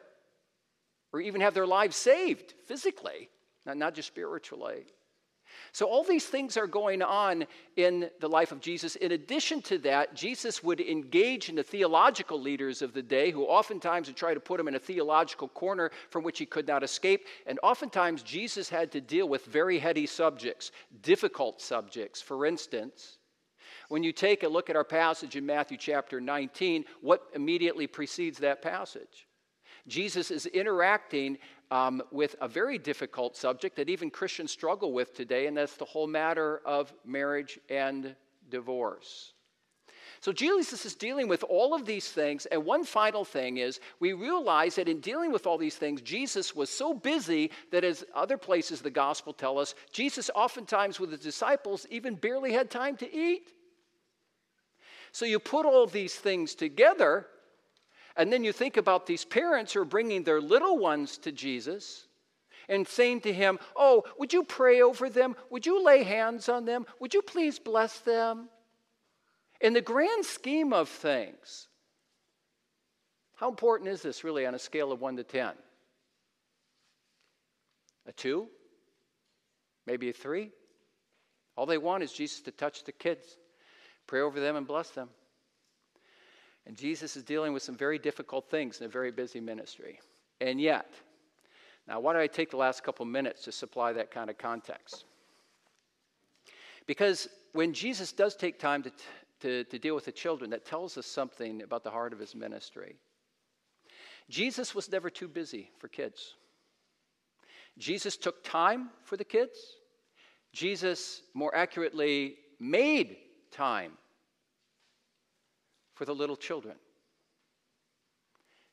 or 1.13 1.21
even 1.21 1.39
have 1.39 1.53
their 1.53 1.67
lives 1.67 1.95
saved 1.95 2.55
physically, 2.65 3.29
not, 3.65 3.77
not 3.77 3.93
just 3.93 4.09
spiritually. 4.09 4.85
So, 5.73 5.85
all 5.85 6.03
these 6.03 6.25
things 6.25 6.57
are 6.57 6.67
going 6.67 7.01
on 7.01 7.45
in 7.77 8.09
the 8.19 8.27
life 8.27 8.51
of 8.51 8.59
Jesus. 8.59 8.97
In 8.97 9.13
addition 9.13 9.61
to 9.63 9.77
that, 9.79 10.13
Jesus 10.13 10.61
would 10.61 10.81
engage 10.81 11.47
in 11.47 11.55
the 11.55 11.63
theological 11.63 12.41
leaders 12.41 12.81
of 12.81 12.93
the 12.93 13.01
day 13.01 13.31
who 13.31 13.45
oftentimes 13.45 14.07
would 14.07 14.17
try 14.17 14.33
to 14.33 14.39
put 14.41 14.59
him 14.59 14.67
in 14.67 14.75
a 14.75 14.79
theological 14.79 15.47
corner 15.47 15.91
from 16.09 16.23
which 16.23 16.39
he 16.39 16.45
could 16.45 16.67
not 16.67 16.83
escape. 16.83 17.25
And 17.47 17.57
oftentimes, 17.63 18.21
Jesus 18.21 18.67
had 18.67 18.91
to 18.91 18.99
deal 18.99 19.29
with 19.29 19.45
very 19.45 19.79
heady 19.79 20.05
subjects, 20.05 20.71
difficult 21.01 21.61
subjects. 21.61 22.21
For 22.21 22.45
instance, 22.45 23.17
when 23.87 24.03
you 24.03 24.11
take 24.11 24.43
a 24.43 24.49
look 24.49 24.69
at 24.69 24.75
our 24.75 24.83
passage 24.83 25.37
in 25.37 25.45
Matthew 25.45 25.77
chapter 25.77 26.19
19, 26.19 26.83
what 26.99 27.23
immediately 27.33 27.87
precedes 27.87 28.39
that 28.39 28.61
passage? 28.61 29.25
Jesus 29.87 30.31
is 30.31 30.45
interacting 30.47 31.37
um, 31.71 32.03
with 32.11 32.35
a 32.41 32.47
very 32.47 32.77
difficult 32.77 33.35
subject 33.35 33.77
that 33.77 33.89
even 33.89 34.11
Christians 34.11 34.51
struggle 34.51 34.91
with 34.91 35.15
today, 35.15 35.47
and 35.47 35.57
that's 35.57 35.77
the 35.77 35.85
whole 35.85 36.07
matter 36.07 36.61
of 36.65 36.93
marriage 37.05 37.59
and 37.69 38.15
divorce. 38.49 39.33
So 40.19 40.31
Jesus 40.31 40.85
is 40.85 40.93
dealing 40.93 41.27
with 41.27 41.43
all 41.43 41.73
of 41.73 41.85
these 41.85 42.11
things. 42.11 42.45
And 42.45 42.63
one 42.63 42.83
final 42.83 43.25
thing 43.25 43.57
is 43.57 43.79
we 43.99 44.13
realize 44.13 44.75
that 44.75 44.87
in 44.87 44.99
dealing 44.99 45.31
with 45.31 45.47
all 45.47 45.57
these 45.57 45.77
things, 45.77 45.99
Jesus 46.01 46.55
was 46.55 46.69
so 46.69 46.93
busy 46.93 47.49
that, 47.71 47.83
as 47.83 48.05
other 48.13 48.37
places 48.37 48.81
the 48.81 48.91
gospel 48.91 49.33
tell 49.33 49.57
us, 49.57 49.73
Jesus 49.91 50.29
oftentimes 50.35 50.99
with 50.99 51.09
his 51.09 51.21
disciples 51.21 51.87
even 51.89 52.13
barely 52.13 52.53
had 52.53 52.69
time 52.69 52.97
to 52.97 53.11
eat. 53.11 53.49
So 55.11 55.25
you 55.25 55.39
put 55.39 55.65
all 55.65 55.87
these 55.87 56.13
things 56.13 56.53
together, 56.53 57.25
and 58.15 58.31
then 58.31 58.43
you 58.43 58.51
think 58.51 58.77
about 58.77 59.05
these 59.05 59.25
parents 59.25 59.73
who 59.73 59.81
are 59.81 59.85
bringing 59.85 60.23
their 60.23 60.41
little 60.41 60.77
ones 60.77 61.17
to 61.19 61.31
Jesus 61.31 62.07
and 62.67 62.87
saying 62.87 63.21
to 63.21 63.33
him, 63.33 63.59
Oh, 63.75 64.03
would 64.17 64.33
you 64.33 64.43
pray 64.43 64.81
over 64.81 65.09
them? 65.09 65.35
Would 65.49 65.65
you 65.65 65.83
lay 65.83 66.03
hands 66.03 66.49
on 66.49 66.65
them? 66.65 66.85
Would 66.99 67.13
you 67.13 67.21
please 67.21 67.59
bless 67.59 67.99
them? 67.99 68.49
In 69.59 69.73
the 69.73 69.81
grand 69.81 70.25
scheme 70.25 70.73
of 70.73 70.89
things, 70.89 71.67
how 73.35 73.49
important 73.49 73.89
is 73.89 74.01
this 74.01 74.23
really 74.23 74.45
on 74.45 74.55
a 74.55 74.59
scale 74.59 74.91
of 74.91 75.01
1 75.01 75.17
to 75.17 75.23
10? 75.23 75.53
A 78.07 78.11
2? 78.11 78.47
Maybe 79.85 80.09
a 80.09 80.13
3? 80.13 80.51
All 81.55 81.65
they 81.65 81.77
want 81.77 82.03
is 82.03 82.11
Jesus 82.11 82.41
to 82.41 82.51
touch 82.51 82.83
the 82.83 82.91
kids, 82.91 83.37
pray 84.07 84.21
over 84.21 84.39
them, 84.39 84.55
and 84.55 84.67
bless 84.67 84.89
them. 84.91 85.09
And 86.65 86.77
Jesus 86.77 87.15
is 87.17 87.23
dealing 87.23 87.53
with 87.53 87.63
some 87.63 87.75
very 87.75 87.97
difficult 87.97 88.49
things 88.49 88.79
in 88.79 88.85
a 88.85 88.89
very 88.89 89.11
busy 89.11 89.39
ministry. 89.39 89.99
And 90.39 90.61
yet, 90.61 90.93
now 91.87 91.99
why 91.99 92.13
do 92.13 92.19
I 92.19 92.27
take 92.27 92.51
the 92.51 92.57
last 92.57 92.83
couple 92.83 93.05
minutes 93.05 93.43
to 93.45 93.51
supply 93.51 93.93
that 93.93 94.11
kind 94.11 94.29
of 94.29 94.37
context? 94.37 95.05
Because 96.85 97.29
when 97.53 97.73
Jesus 97.73 98.11
does 98.11 98.35
take 98.35 98.59
time 98.59 98.83
to, 98.83 98.91
to, 99.41 99.63
to 99.65 99.79
deal 99.79 99.95
with 99.95 100.05
the 100.05 100.11
children, 100.11 100.49
that 100.51 100.65
tells 100.65 100.97
us 100.97 101.05
something 101.05 101.61
about 101.61 101.83
the 101.83 101.91
heart 101.91 102.13
of 102.13 102.19
his 102.19 102.35
ministry. 102.35 102.95
Jesus 104.29 104.73
was 104.73 104.91
never 104.91 105.09
too 105.09 105.27
busy 105.27 105.71
for 105.79 105.87
kids. 105.87 106.35
Jesus 107.77 108.17
took 108.17 108.43
time 108.43 108.89
for 109.03 109.17
the 109.17 109.23
kids. 109.23 109.57
Jesus, 110.53 111.21
more 111.33 111.53
accurately, 111.55 112.35
made 112.59 113.17
time 113.51 113.93
for 116.01 116.05
the 116.05 116.15
little 116.15 116.35
children. 116.35 116.73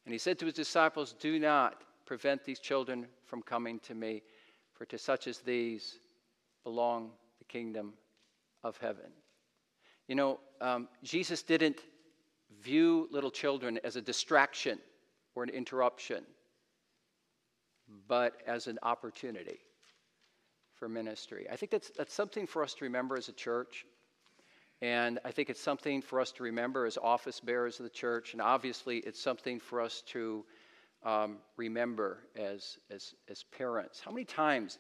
And 0.07 0.15
he 0.15 0.19
said 0.19 0.39
to 0.39 0.47
his 0.47 0.55
disciples, 0.55 1.15
Do 1.21 1.39
not 1.39 1.83
prevent 2.07 2.43
these 2.43 2.59
children 2.59 3.07
from 3.27 3.43
coming 3.43 3.81
to 3.81 3.95
me, 3.95 4.23
for 4.73 4.87
to 4.87 4.97
such 4.97 5.27
as 5.27 5.41
these 5.41 5.99
belong 6.65 7.11
the 7.39 7.45
kingdom 7.45 7.93
of 8.65 8.79
heaven. 8.79 9.11
You 10.07 10.15
know, 10.15 10.41
um, 10.63 10.89
Jesus 11.03 11.43
didn't 11.43 11.81
view 12.63 13.09
little 13.11 13.31
children 13.31 13.79
as 13.85 13.97
a 13.97 14.01
distraction 14.01 14.79
or 15.35 15.43
an 15.43 15.51
interruption, 15.51 16.25
but 18.07 18.41
as 18.47 18.69
an 18.69 18.79
opportunity 18.83 19.59
for 20.77 20.89
ministry. 20.89 21.47
I 21.53 21.57
think 21.57 21.73
that's, 21.73 21.91
that's 21.91 22.15
something 22.15 22.47
for 22.47 22.63
us 22.63 22.73
to 22.73 22.87
remember 22.87 23.19
as 23.19 23.29
a 23.29 23.35
church. 23.35 23.85
And 24.81 25.19
I 25.25 25.33
think 25.33 25.51
it's 25.51 25.61
something 25.61 26.01
for 26.01 26.21
us 26.21 26.31
to 26.33 26.45
remember 26.45 26.87
as 26.87 26.97
office 26.97 27.41
bearers 27.41 27.81
of 27.81 27.85
the 27.85 27.91
church. 27.91 28.33
And 28.33 28.41
obviously, 28.41 28.99
it's 28.99 29.21
something 29.21 29.59
for 29.59 29.81
us 29.81 30.03
to 30.09 30.45
um, 31.05 31.39
remember 31.57 32.19
as, 32.37 32.79
as, 32.91 33.15
as 33.29 33.43
parents. 33.45 34.01
How 34.01 34.13
many 34.13 34.25
times, 34.25 34.79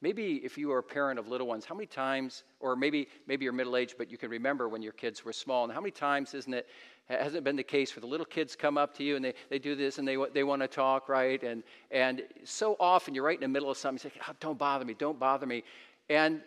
maybe 0.00 0.36
if 0.36 0.56
you 0.56 0.72
are 0.72 0.78
a 0.78 0.82
parent 0.82 1.18
of 1.18 1.28
little 1.28 1.46
ones, 1.46 1.66
how 1.66 1.74
many 1.74 1.86
times, 1.86 2.44
or 2.60 2.74
maybe, 2.74 3.08
maybe 3.26 3.44
you're 3.44 3.52
middle 3.52 3.76
aged, 3.76 3.96
but 3.98 4.10
you 4.10 4.16
can 4.16 4.30
remember 4.30 4.68
when 4.68 4.82
your 4.82 4.92
kids 4.92 5.24
were 5.24 5.32
small, 5.32 5.64
and 5.64 5.72
how 5.72 5.80
many 5.80 5.90
times 5.90 6.32
isn't 6.32 6.54
it, 6.54 6.66
hasn't 7.08 7.36
it 7.36 7.44
been 7.44 7.56
the 7.56 7.62
case 7.62 7.94
where 7.94 8.00
the 8.00 8.06
little 8.06 8.24
kids 8.24 8.56
come 8.56 8.78
up 8.78 8.96
to 8.96 9.04
you 9.04 9.16
and 9.16 9.24
they, 9.24 9.34
they 9.50 9.58
do 9.58 9.74
this 9.74 9.98
and 9.98 10.08
they, 10.08 10.16
they 10.32 10.42
want 10.42 10.62
to 10.62 10.68
talk, 10.68 11.10
right? 11.10 11.42
And, 11.42 11.62
and 11.90 12.22
so 12.44 12.76
often 12.80 13.14
you're 13.14 13.24
right 13.24 13.36
in 13.36 13.42
the 13.42 13.48
middle 13.48 13.70
of 13.70 13.76
something, 13.76 14.10
you 14.10 14.10
say, 14.10 14.22
oh, 14.26 14.34
don't 14.40 14.58
bother 14.58 14.86
me, 14.86 14.94
don't 14.94 15.18
bother 15.18 15.44
me. 15.44 15.64
And 16.08 16.40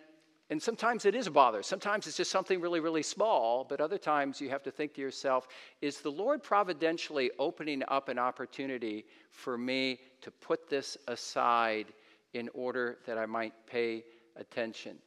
and 0.49 0.61
sometimes 0.61 1.05
it 1.05 1.13
is 1.13 1.27
a 1.27 1.31
bother. 1.31 1.61
Sometimes 1.61 2.07
it's 2.07 2.17
just 2.17 2.31
something 2.31 2.61
really, 2.61 2.79
really 2.79 3.03
small, 3.03 3.65
but 3.67 3.81
other 3.81 3.97
times 3.97 4.39
you 4.39 4.49
have 4.49 4.63
to 4.63 4.71
think 4.71 4.93
to 4.93 5.01
yourself, 5.01 5.47
is 5.81 5.99
the 5.99 6.11
Lord 6.11 6.41
providentially 6.41 7.31
opening 7.37 7.83
up 7.87 8.07
an 8.07 8.17
opportunity 8.17 9.05
for 9.31 9.57
me 9.57 9.99
to 10.21 10.31
put 10.31 10.69
this 10.69 10.97
aside 11.07 11.87
in 12.33 12.49
order 12.53 12.97
that 13.05 13.17
I 13.17 13.25
might 13.25 13.53
pay 13.65 14.03
attention 14.37 14.97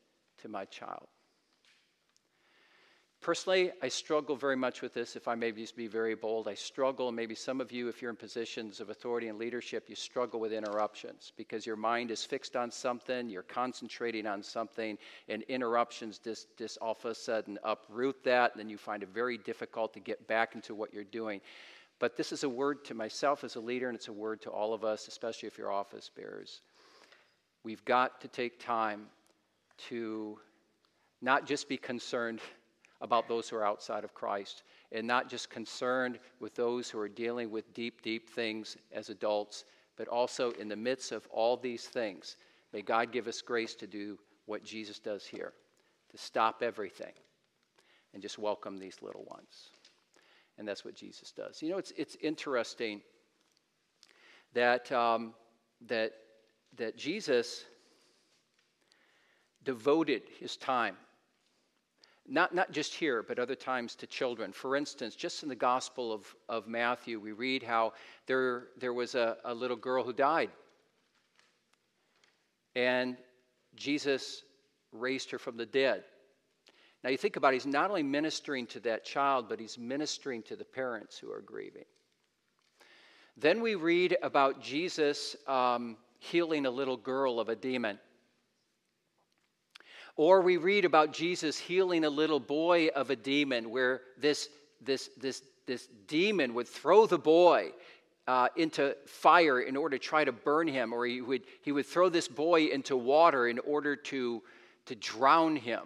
to 0.43 0.49
my 0.49 0.67
child? 0.67 1.07
Personally, 3.21 3.71
I 3.83 3.89
struggle 3.89 4.35
very 4.35 4.57
much 4.57 4.81
with 4.81 4.95
this, 4.95 5.15
if 5.15 5.29
I 5.29 5.35
may 5.35 5.53
just 5.53 5.77
be 5.77 5.89
very 5.89 6.15
bold. 6.15 6.49
I 6.49 6.55
struggle, 6.55 7.09
and 7.09 7.17
maybe 7.17 7.35
some 7.35 7.61
of 7.61 7.71
you, 7.71 7.89
if 7.89 8.01
you're 8.01 8.11
in 8.11 8.17
positions 8.17 8.81
of 8.81 8.89
authority 8.89 9.29
and 9.29 9.39
leadership, 9.39 9.91
you 9.91 9.95
struggle 9.95 10.41
with 10.41 10.55
interruptions 10.55 11.31
because 11.37 11.67
your 11.67 11.77
mind 11.77 12.11
is 12.11 12.25
fixed 12.25 12.57
on 12.57 12.71
something, 12.71 13.29
you're 13.29 13.43
concentrating 13.43 14.27
on 14.27 14.43
something, 14.43 14.97
and 15.29 15.43
interruptions 15.43 16.19
just, 16.19 16.57
just 16.57 16.79
all 16.79 16.97
of 16.99 17.05
a 17.05 17.15
sudden 17.15 17.59
uproot 17.63 18.25
that, 18.25 18.53
and 18.53 18.61
then 18.61 18.71
you 18.71 18.79
find 18.79 19.03
it 19.03 19.11
very 19.11 19.37
difficult 19.37 19.93
to 19.93 20.01
get 20.01 20.27
back 20.27 20.55
into 20.55 20.75
what 20.75 20.95
you're 20.95 21.05
doing. 21.05 21.43
But 21.99 22.17
this 22.17 22.33
is 22.33 22.43
a 22.43 22.49
word 22.49 22.87
to 22.87 22.95
myself 22.95 23.45
as 23.45 23.55
a 23.55 23.61
leader, 23.61 23.89
and 23.89 23.97
it's 23.97 24.09
a 24.09 24.13
word 24.15 24.41
to 24.43 24.51
all 24.51 24.73
of 24.73 24.83
us, 24.83 25.09
especially 25.09 25.47
if 25.47 25.59
you're 25.59 25.71
office 25.71 26.11
bearers. 26.17 26.63
We've 27.65 27.85
got 27.85 28.23
to 28.23 28.29
take 28.29 28.59
time 28.59 29.09
to 29.91 30.39
not 31.21 31.47
just 31.47 31.69
be 31.69 31.77
concerned 31.77 32.41
about 33.01 33.29
those 33.29 33.49
who 33.49 33.57
are 33.57 33.67
outside 33.67 34.05
of 34.05 34.15
Christ 34.15 34.63
and 34.93 35.07
not 35.07 35.29
just 35.29 35.51
concerned 35.51 36.19
with 36.39 36.55
those 36.55 36.91
who 36.91 36.99
are 36.99 37.09
dealing 37.09 37.51
with 37.51 37.73
deep, 37.73 38.03
deep 38.03 38.29
things 38.29 38.77
as 38.93 39.09
adults, 39.09 39.65
but 39.97 40.09
also 40.09 40.51
in 40.53 40.69
the 40.69 40.77
midst 40.77 41.13
of 41.13 41.27
all 41.31 41.57
these 41.57 41.85
things, 41.85 42.37
may 42.73 42.83
God 42.83 43.13
give 43.13 43.27
us 43.27 43.41
grace 43.41 43.75
to 43.77 43.87
do 43.87 44.19
what 44.47 44.65
Jesus 44.65 44.99
does 44.99 45.25
here 45.25 45.53
to 46.11 46.19
stop 46.19 46.63
everything 46.63 47.13
and 48.13 48.23
just 48.23 48.39
welcome 48.39 48.77
these 48.79 48.97
little 49.01 49.25
ones. 49.31 49.71
And 50.59 50.67
that's 50.67 50.85
what 50.85 50.95
Jesus 50.95 51.33
does. 51.33 51.63
You 51.63 51.71
know, 51.71 51.79
it's, 51.79 51.93
it's 51.97 52.17
interesting 52.21 53.01
that, 54.53 54.91
um, 54.93 55.35
that, 55.87 56.13
that 56.77 56.97
Jesus 56.97 57.65
devoted 59.65 60.23
his 60.39 60.57
time 60.57 60.97
not, 62.31 62.55
not 62.55 62.71
just 62.71 62.95
here, 62.95 63.23
but 63.23 63.39
other 63.39 63.57
times 63.57 63.95
to 63.97 64.07
children. 64.07 64.53
For 64.53 64.77
instance, 64.77 65.17
just 65.17 65.43
in 65.43 65.49
the 65.49 65.57
Gospel 65.57 66.13
of, 66.13 66.35
of 66.49 66.69
Matthew, 66.69 67.19
we 67.19 67.33
read 67.33 67.63
how 67.63 67.93
there, 68.27 68.69
there 68.79 68.95
was 68.95 69.17
a, 69.17 69.37
a 69.45 69.53
little 69.53 69.77
girl 69.77 70.05
who 70.05 70.13
died. 70.13 70.51
And 72.77 73.17
Jesus 73.75 74.45
raised 74.93 75.31
her 75.33 75.39
from 75.39 75.57
the 75.57 75.67
dead. 75.67 76.05
Now, 77.03 77.11
you 77.11 77.17
think 77.17 77.37
about 77.37 77.53
it, 77.53 77.57
he's 77.57 77.67
not 77.67 77.91
only 77.91 78.03
ministering 78.03 78.67
to 78.69 78.81
that 78.81 79.05
child, 79.05 79.49
but 79.49 79.59
he's 79.59 79.77
ministering 79.77 80.43
to 80.45 80.57
the 80.57 80.65
parents 80.65 81.19
who 81.19 81.33
are 81.33 81.41
grieving. 81.41 81.85
Then 83.37 83.61
we 83.61 83.75
read 83.75 84.17
about 84.23 84.63
Jesus 84.63 85.35
um, 85.47 85.97
healing 86.19 86.67
a 86.67 86.71
little 86.71 86.97
girl 86.97 87.41
of 87.41 87.49
a 87.49 87.57
demon. 87.57 87.99
Or 90.17 90.41
we 90.41 90.57
read 90.57 90.85
about 90.85 91.13
Jesus 91.13 91.59
healing 91.59 92.05
a 92.05 92.11
little 92.11 92.41
boy 92.41 92.89
of 92.89 93.11
a 93.11 93.17
demon, 93.17 93.71
where 93.71 94.03
this, 94.19 94.49
this, 94.81 95.11
this, 95.19 95.43
this 95.67 95.89
demon 96.07 96.55
would 96.55 96.69
throw 96.69 97.07
the 97.07 97.19
boy 97.19 97.71
uh, 98.27 98.49
into 98.57 98.97
fire 99.07 99.61
in 99.61 99.77
order 99.77 99.99
to 99.99 100.05
try 100.05 100.25
to 100.25 100.33
burn 100.33 100.69
him, 100.69 100.93
or 100.93 101.07
he 101.07 101.21
would, 101.21 101.43
he 101.63 101.73
would 101.73 101.87
throw 101.87 102.09
this 102.09 102.29
boy 102.29 102.67
into 102.67 102.97
water 102.97 103.49
in 103.49 103.59
order 103.61 103.97
to, 103.97 104.43
to 104.87 104.95
drown 104.95 105.57
him. 105.57 105.83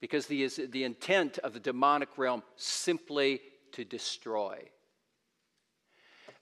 Because 0.00 0.26
the, 0.26 0.48
the 0.70 0.84
intent 0.84 1.38
of 1.38 1.52
the 1.52 1.60
demonic 1.60 2.18
realm 2.18 2.42
simply 2.56 3.40
to 3.72 3.84
destroy. 3.84 4.58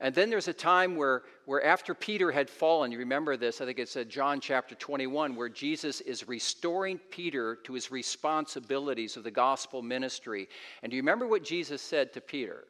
And 0.03 0.13
then 0.13 0.31
there's 0.31 0.49
a 0.49 0.53
time 0.53 0.97
where, 0.97 1.23
where 1.45 1.65
after 1.65 1.95
Peter 1.95 2.33
had 2.33 2.51
fallen, 2.51 2.91
you 2.91 2.99
remember 2.99 3.37
this, 3.37 3.61
I 3.61 3.65
think 3.65 3.79
it's 3.79 3.97
John 4.09 4.41
chapter 4.41 4.75
21, 4.75 5.37
where 5.37 5.49
Jesus 5.49 6.01
is 6.01 6.27
restoring 6.27 6.99
Peter 7.13 7.55
to 7.63 7.75
his 7.75 7.93
responsibilities 7.93 9.17
of 9.17 9.23
the 9.23 9.31
gospel 9.31 9.81
ministry. 9.81 10.49
And 10.83 10.91
do 10.91 10.97
you 10.97 11.03
remember 11.03 11.29
what 11.29 11.45
Jesus 11.45 11.81
said 11.81 12.13
to 12.15 12.21
Peter? 12.21 12.65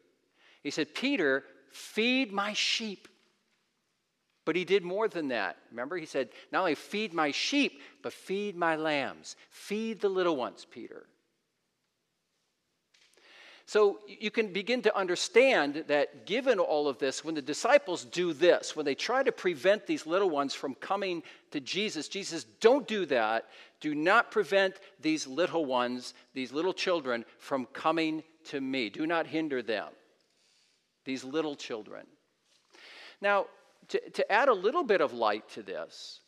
He 0.63 0.71
said, 0.71 0.95
Peter, 0.95 1.45
feed 1.71 2.33
my 2.33 2.53
sheep. 2.53 3.09
But 4.45 4.55
he 4.55 4.67
did 4.67 4.85
more 4.85 5.09
than 5.09 5.29
that. 5.29 5.57
Remember, 5.71 5.97
he 5.97 6.05
said, 6.05 6.29
Not 6.53 6.61
only 6.61 6.75
feed 6.75 7.15
my 7.15 7.31
sheep, 7.31 7.81
but 8.03 8.13
feed 8.13 8.57
my 8.57 8.77
lambs. 8.77 9.37
Feed 9.49 10.03
the 10.03 10.09
little 10.11 10.37
ones, 10.37 10.67
Peter. 10.71 11.07
So 13.67 14.01
you 14.07 14.31
can 14.31 14.53
begin 14.53 14.83
to 14.83 14.97
understand 14.97 15.85
that 15.87 16.27
given 16.27 16.59
all 16.59 16.89
of 16.89 16.99
this, 16.99 17.25
when 17.25 17.35
the 17.35 17.43
disciples 17.43 18.05
do 18.05 18.33
this, 18.33 18.75
when 18.75 18.85
they 18.85 18.95
try 18.95 19.23
to 19.23 19.33
prevent 19.33 19.87
these 19.87 20.07
little 20.07 20.31
ones 20.31 20.55
from 20.55 20.75
coming 20.75 21.23
to 21.53 21.61
Jesus, 21.61 22.09
Jesus, 22.09 22.45
don't 22.61 22.87
do 22.87 23.07
that. 23.07 23.49
Do 23.81 23.95
not 23.95 24.31
prevent 24.31 24.77
these 25.01 25.27
little 25.27 25.65
ones, 25.65 26.15
these 26.35 26.53
little 26.53 26.73
children, 26.73 27.25
from 27.39 27.67
coming 27.67 28.23
to 28.45 28.61
me. 28.61 28.91
Do 28.91 29.07
not 29.07 29.27
hinder 29.27 29.63
them, 29.63 29.89
these 31.05 31.25
little 31.25 31.55
children. 31.55 32.07
Now, 33.21 33.47
to, 33.89 34.11
to 34.11 34.33
add 34.33 34.49
a 34.49 34.55
little 34.55 34.85
bit 34.85 35.01
of 35.01 35.13
light 35.13 35.49
to 35.51 35.63
this, 35.63 36.21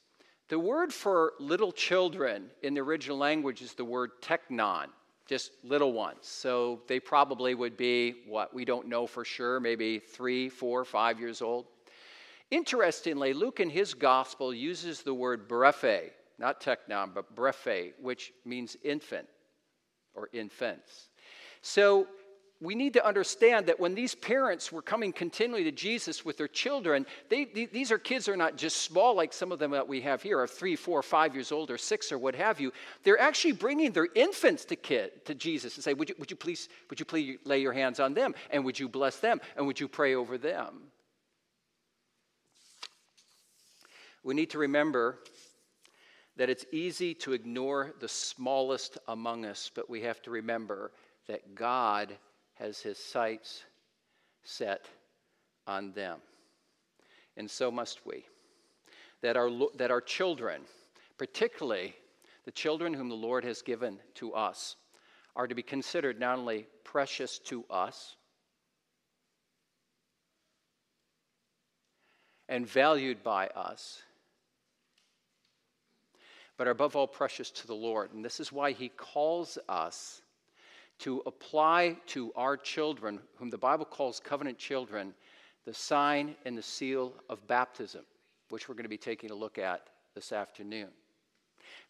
the 0.48 0.58
word 0.58 0.92
for 0.92 1.32
little 1.40 1.72
children 1.72 2.50
in 2.62 2.74
the 2.74 2.80
original 2.80 3.16
language 3.16 3.62
is 3.62 3.74
the 3.74 3.84
word 3.84 4.10
teknon 4.22 4.86
just 5.26 5.52
little 5.62 5.92
ones. 5.92 6.18
So 6.22 6.82
they 6.86 7.00
probably 7.00 7.54
would 7.54 7.76
be 7.76 8.22
what 8.26 8.52
we 8.54 8.64
don't 8.64 8.88
know 8.88 9.06
for 9.06 9.24
sure, 9.24 9.60
maybe 9.60 9.98
three, 9.98 10.48
four, 10.48 10.84
five 10.84 11.18
years 11.18 11.40
old. 11.40 11.66
Interestingly, 12.50 13.32
Luke 13.32 13.60
in 13.60 13.70
his 13.70 13.94
gospel 13.94 14.52
uses 14.52 15.02
the 15.02 15.14
word 15.14 15.48
brephe, 15.48 16.10
not 16.38 16.60
teknon, 16.60 17.14
but 17.14 17.34
brephe, 17.34 17.94
which 18.00 18.32
means 18.44 18.76
infant 18.84 19.26
or 20.14 20.28
infants. 20.32 21.08
So 21.62 22.06
we 22.64 22.74
need 22.74 22.94
to 22.94 23.06
understand 23.06 23.66
that 23.66 23.78
when 23.78 23.94
these 23.94 24.14
parents 24.14 24.72
were 24.72 24.80
coming 24.80 25.12
continually 25.12 25.64
to 25.64 25.70
Jesus 25.70 26.24
with 26.24 26.38
their 26.38 26.48
children, 26.48 27.04
they, 27.28 27.44
these 27.44 27.92
are 27.92 27.98
kids 27.98 28.28
are 28.28 28.36
not 28.36 28.56
just 28.56 28.78
small 28.78 29.14
like 29.14 29.32
some 29.32 29.52
of 29.52 29.58
them 29.58 29.72
that 29.72 29.86
we 29.86 30.00
have 30.00 30.22
here, 30.22 30.38
are 30.40 30.46
three, 30.46 30.74
four, 30.74 31.02
five 31.02 31.34
years 31.34 31.52
old, 31.52 31.70
or 31.70 31.76
six, 31.76 32.10
or 32.10 32.18
what 32.18 32.34
have 32.34 32.60
you. 32.60 32.72
They're 33.02 33.20
actually 33.20 33.52
bringing 33.52 33.92
their 33.92 34.08
infants 34.14 34.64
to 34.66 34.76
kid 34.76 35.24
to 35.26 35.34
Jesus 35.34 35.76
and 35.76 35.84
say, 35.84 35.92
would 35.92 36.08
you, 36.08 36.14
would 36.18 36.30
you 36.30 36.36
please, 36.36 36.68
would 36.88 36.98
you 36.98 37.04
please 37.04 37.38
lay 37.44 37.60
your 37.60 37.74
hands 37.74 38.00
on 38.00 38.14
them, 38.14 38.34
and 38.50 38.64
would 38.64 38.78
you 38.78 38.88
bless 38.88 39.18
them, 39.18 39.40
and 39.56 39.66
would 39.66 39.78
you 39.78 39.86
pray 39.86 40.14
over 40.14 40.38
them? 40.38 40.84
We 44.22 44.32
need 44.32 44.50
to 44.50 44.58
remember 44.58 45.18
that 46.36 46.48
it's 46.48 46.64
easy 46.72 47.14
to 47.14 47.34
ignore 47.34 47.92
the 48.00 48.08
smallest 48.08 48.96
among 49.06 49.44
us, 49.44 49.70
but 49.74 49.90
we 49.90 50.00
have 50.00 50.22
to 50.22 50.30
remember 50.30 50.90
that 51.28 51.54
God 51.54 52.16
has 52.54 52.80
his 52.80 52.98
sights 52.98 53.64
set 54.42 54.86
on 55.66 55.92
them. 55.92 56.18
And 57.36 57.50
so 57.50 57.70
must 57.70 58.06
we. 58.06 58.24
That 59.22 59.36
our, 59.36 59.50
that 59.76 59.90
our 59.90 60.00
children, 60.00 60.62
particularly 61.18 61.94
the 62.44 62.52
children 62.52 62.92
whom 62.92 63.08
the 63.08 63.14
Lord 63.14 63.44
has 63.44 63.62
given 63.62 63.98
to 64.14 64.34
us, 64.34 64.76
are 65.34 65.48
to 65.48 65.54
be 65.54 65.62
considered 65.62 66.20
not 66.20 66.38
only 66.38 66.66
precious 66.84 67.38
to 67.40 67.64
us 67.70 68.16
and 72.48 72.66
valued 72.66 73.22
by 73.22 73.48
us, 73.48 74.02
but 76.56 76.68
are 76.68 76.72
above 76.72 76.94
all 76.94 77.08
precious 77.08 77.50
to 77.50 77.66
the 77.66 77.74
Lord. 77.74 78.12
And 78.12 78.24
this 78.24 78.38
is 78.38 78.52
why 78.52 78.72
he 78.72 78.90
calls 78.90 79.58
us 79.68 80.22
to 81.04 81.22
apply 81.26 81.94
to 82.06 82.32
our 82.34 82.56
children, 82.56 83.20
whom 83.36 83.50
the 83.50 83.58
Bible 83.58 83.84
calls 83.84 84.18
covenant 84.18 84.56
children, 84.56 85.12
the 85.66 85.74
sign 85.74 86.34
and 86.46 86.56
the 86.56 86.62
seal 86.62 87.12
of 87.28 87.46
baptism, 87.46 88.00
which 88.48 88.70
we're 88.70 88.74
going 88.74 88.84
to 88.84 88.88
be 88.88 88.96
taking 88.96 89.30
a 89.30 89.34
look 89.34 89.58
at 89.58 89.86
this 90.14 90.32
afternoon. 90.32 90.88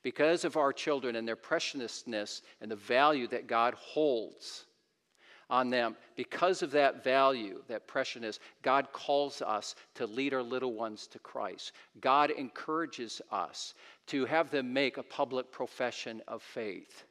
Because 0.03 0.45
of 0.45 0.57
our 0.57 0.73
children 0.73 1.15
and 1.15 1.29
their 1.29 1.37
preciousness 1.37 2.43
and 2.61 2.69
the 2.69 2.75
value 2.75 3.29
that 3.29 3.47
God 3.47 3.75
holds 3.75 4.65
on 5.49 5.71
them, 5.71 5.95
because 6.17 6.63
of 6.63 6.73
that 6.73 7.05
value, 7.05 7.63
that 7.69 7.87
preciousness, 7.87 8.41
God 8.63 8.89
calls 8.93 9.43
us 9.43 9.77
to 9.95 10.09
lead 10.09 10.35
our 10.35 10.43
little 10.43 10.73
ones 10.73 11.07
to 11.07 11.21
Christ. 11.21 11.71
God 12.01 12.33
encourages 12.33 13.23
us 13.31 13.75
to 14.09 14.25
have 14.25 14.51
them 14.51 14.73
make 14.73 14.97
a 14.97 15.05
public 15.05 15.53
profession 15.53 16.21
of 16.27 16.43
faith. 16.43 17.05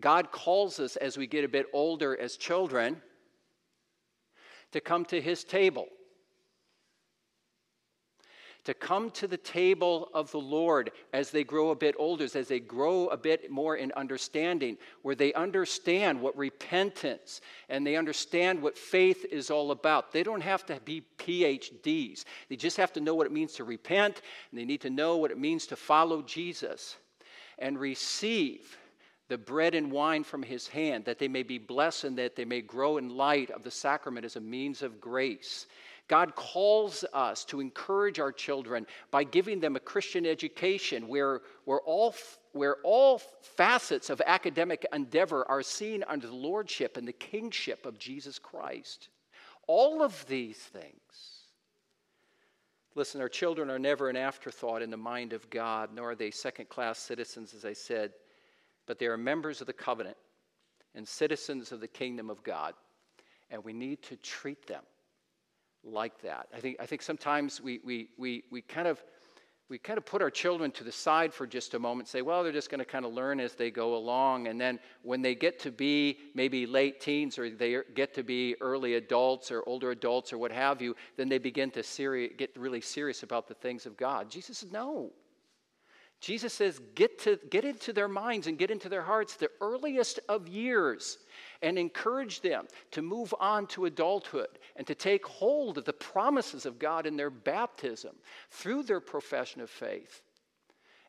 God 0.00 0.30
calls 0.30 0.78
us 0.80 0.96
as 0.96 1.16
we 1.18 1.26
get 1.26 1.44
a 1.44 1.48
bit 1.48 1.66
older 1.72 2.18
as 2.18 2.36
children 2.36 3.00
to 4.72 4.80
come 4.80 5.04
to 5.06 5.20
his 5.20 5.44
table. 5.44 5.86
To 8.64 8.74
come 8.74 9.10
to 9.12 9.26
the 9.26 9.38
table 9.38 10.10
of 10.12 10.30
the 10.30 10.40
Lord 10.40 10.90
as 11.14 11.30
they 11.30 11.42
grow 11.42 11.70
a 11.70 11.76
bit 11.76 11.94
older, 11.98 12.24
as 12.24 12.48
they 12.48 12.60
grow 12.60 13.06
a 13.06 13.16
bit 13.16 13.50
more 13.50 13.76
in 13.76 13.92
understanding, 13.92 14.76
where 15.00 15.14
they 15.14 15.32
understand 15.32 16.20
what 16.20 16.36
repentance 16.36 17.40
and 17.70 17.86
they 17.86 17.96
understand 17.96 18.60
what 18.60 18.76
faith 18.76 19.24
is 19.30 19.50
all 19.50 19.70
about. 19.70 20.12
They 20.12 20.22
don't 20.22 20.42
have 20.42 20.66
to 20.66 20.80
be 20.84 21.02
PhDs, 21.16 22.24
they 22.50 22.56
just 22.56 22.76
have 22.76 22.92
to 22.92 23.00
know 23.00 23.14
what 23.14 23.26
it 23.26 23.32
means 23.32 23.54
to 23.54 23.64
repent, 23.64 24.20
and 24.50 24.60
they 24.60 24.66
need 24.66 24.82
to 24.82 24.90
know 24.90 25.16
what 25.16 25.30
it 25.30 25.38
means 25.38 25.66
to 25.68 25.76
follow 25.76 26.20
Jesus 26.20 26.96
and 27.58 27.78
receive 27.78 28.76
the 29.28 29.38
bread 29.38 29.74
and 29.74 29.92
wine 29.92 30.24
from 30.24 30.42
his 30.42 30.66
hand, 30.66 31.04
that 31.04 31.18
they 31.18 31.28
may 31.28 31.42
be 31.42 31.58
blessed 31.58 32.04
and 32.04 32.18
that 32.18 32.34
they 32.34 32.46
may 32.46 32.62
grow 32.62 32.96
in 32.96 33.10
light 33.10 33.50
of 33.50 33.62
the 33.62 33.70
sacrament 33.70 34.24
as 34.24 34.36
a 34.36 34.40
means 34.40 34.82
of 34.82 35.00
grace. 35.00 35.66
God 36.08 36.34
calls 36.34 37.04
us 37.12 37.44
to 37.46 37.60
encourage 37.60 38.18
our 38.18 38.32
children 38.32 38.86
by 39.10 39.24
giving 39.24 39.60
them 39.60 39.76
a 39.76 39.80
Christian 39.80 40.24
education 40.24 41.06
where, 41.06 41.42
where, 41.66 41.80
all, 41.80 42.14
where 42.52 42.76
all 42.82 43.18
facets 43.42 44.08
of 44.08 44.22
academic 44.24 44.86
endeavor 44.94 45.46
are 45.50 45.62
seen 45.62 46.02
under 46.08 46.26
the 46.26 46.34
lordship 46.34 46.96
and 46.96 47.06
the 47.06 47.12
kingship 47.12 47.84
of 47.84 47.98
Jesus 47.98 48.38
Christ. 48.38 49.10
All 49.66 50.02
of 50.02 50.26
these 50.26 50.56
things. 50.56 51.42
Listen, 52.94 53.20
our 53.20 53.28
children 53.28 53.70
are 53.70 53.78
never 53.78 54.08
an 54.08 54.16
afterthought 54.16 54.80
in 54.80 54.90
the 54.90 54.96
mind 54.96 55.34
of 55.34 55.48
God, 55.50 55.90
nor 55.94 56.12
are 56.12 56.16
they 56.16 56.30
second 56.30 56.70
class 56.70 56.98
citizens, 56.98 57.52
as 57.52 57.66
I 57.66 57.74
said 57.74 58.12
but 58.88 58.98
they 58.98 59.06
are 59.06 59.16
members 59.16 59.60
of 59.60 59.68
the 59.68 59.72
covenant 59.72 60.16
and 60.96 61.06
citizens 61.06 61.70
of 61.70 61.80
the 61.80 61.86
kingdom 61.86 62.30
of 62.30 62.42
God. 62.42 62.74
And 63.50 63.62
we 63.62 63.72
need 63.72 64.02
to 64.04 64.16
treat 64.16 64.66
them 64.66 64.82
like 65.84 66.20
that. 66.22 66.48
I 66.52 66.58
think, 66.58 66.78
I 66.80 66.86
think 66.86 67.02
sometimes 67.02 67.60
we, 67.60 67.80
we, 67.84 68.08
we, 68.18 68.42
we 68.50 68.62
kind 68.62 68.88
of 68.88 69.00
we 69.70 69.76
kind 69.76 69.98
of 69.98 70.06
put 70.06 70.22
our 70.22 70.30
children 70.30 70.70
to 70.70 70.82
the 70.82 70.90
side 70.90 71.34
for 71.34 71.46
just 71.46 71.74
a 71.74 71.78
moment, 71.78 72.08
say, 72.08 72.22
well, 72.22 72.42
they're 72.42 72.52
just 72.52 72.70
going 72.70 72.78
to 72.78 72.86
kind 72.86 73.04
of 73.04 73.12
learn 73.12 73.38
as 73.38 73.52
they 73.52 73.70
go 73.70 73.96
along. 73.96 74.48
And 74.48 74.58
then 74.58 74.78
when 75.02 75.20
they 75.20 75.34
get 75.34 75.58
to 75.60 75.70
be 75.70 76.16
maybe 76.34 76.64
late 76.64 77.02
teens 77.02 77.38
or 77.38 77.50
they 77.50 77.76
get 77.94 78.14
to 78.14 78.22
be 78.22 78.56
early 78.62 78.94
adults 78.94 79.50
or 79.50 79.62
older 79.66 79.90
adults 79.90 80.32
or 80.32 80.38
what 80.38 80.52
have 80.52 80.80
you, 80.80 80.96
then 81.18 81.28
they 81.28 81.36
begin 81.36 81.70
to 81.72 81.82
seri- 81.82 82.30
get 82.38 82.56
really 82.56 82.80
serious 82.80 83.22
about 83.22 83.46
the 83.46 83.52
things 83.52 83.84
of 83.84 83.94
God. 83.98 84.30
Jesus 84.30 84.56
says, 84.56 84.72
no. 84.72 85.12
Jesus 86.20 86.52
says, 86.52 86.80
get, 86.96 87.20
to, 87.20 87.38
get 87.48 87.64
into 87.64 87.92
their 87.92 88.08
minds 88.08 88.48
and 88.48 88.58
get 88.58 88.72
into 88.72 88.88
their 88.88 89.02
hearts 89.02 89.36
the 89.36 89.50
earliest 89.60 90.18
of 90.28 90.48
years 90.48 91.18
and 91.62 91.78
encourage 91.78 92.40
them 92.40 92.66
to 92.90 93.02
move 93.02 93.32
on 93.38 93.68
to 93.68 93.84
adulthood 93.84 94.58
and 94.74 94.86
to 94.88 94.96
take 94.96 95.24
hold 95.24 95.78
of 95.78 95.84
the 95.84 95.92
promises 95.92 96.66
of 96.66 96.78
God 96.78 97.06
in 97.06 97.16
their 97.16 97.30
baptism 97.30 98.16
through 98.50 98.82
their 98.82 99.00
profession 99.00 99.60
of 99.60 99.70
faith. 99.70 100.22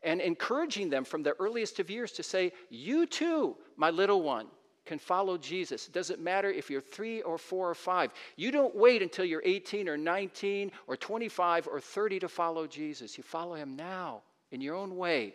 And 0.04 0.22
encouraging 0.22 0.90
them 0.90 1.04
from 1.04 1.24
the 1.24 1.36
earliest 1.40 1.80
of 1.80 1.90
years 1.90 2.12
to 2.14 2.24
say, 2.24 2.54
You 2.70 3.06
too, 3.06 3.58
my 3.78 3.90
little 3.90 4.22
one, 4.22 4.46
can 4.86 5.00
follow 5.00 5.38
Jesus. 5.38 5.88
It 5.88 5.94
doesn't 5.94 6.22
matter 6.22 6.50
if 6.50 6.70
you're 6.70 6.82
three 6.82 7.22
or 7.24 7.38
four 7.38 7.70
or 7.70 7.76
five. 7.76 8.12
You 8.38 8.52
don't 8.52 8.76
wait 8.76 9.02
until 9.02 9.26
you're 9.26 9.42
18 9.44 9.90
or 9.90 9.98
19 9.98 10.72
or 10.88 10.96
25 10.96 11.68
or 11.68 11.82
30 11.82 12.20
to 12.20 12.30
follow 12.30 12.66
Jesus. 12.66 13.18
You 13.18 13.24
follow 13.24 13.56
him 13.56 13.76
now 13.76 14.22
in 14.52 14.62
your 14.62 14.76
own 14.76 14.96
way 14.96 15.34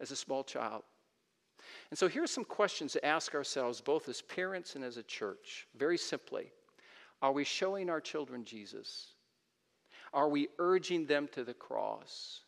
as 0.00 0.10
a 0.10 0.16
small 0.16 0.44
child. 0.44 0.82
And 1.90 1.98
so 1.98 2.08
here's 2.08 2.30
some 2.30 2.44
questions 2.44 2.92
to 2.92 3.04
ask 3.04 3.34
ourselves, 3.34 3.80
both 3.80 4.08
as 4.08 4.22
parents 4.22 4.74
and 4.74 4.84
as 4.84 4.96
a 4.96 5.02
church. 5.02 5.68
Very 5.76 5.98
simply 5.98 6.50
Are 7.20 7.32
we 7.32 7.44
showing 7.44 7.88
our 7.88 8.00
children 8.00 8.44
Jesus? 8.44 9.08
Are 10.12 10.28
we 10.28 10.48
urging 10.58 11.06
them 11.06 11.28
to 11.32 11.44
the 11.44 11.54
cross? 11.54 12.40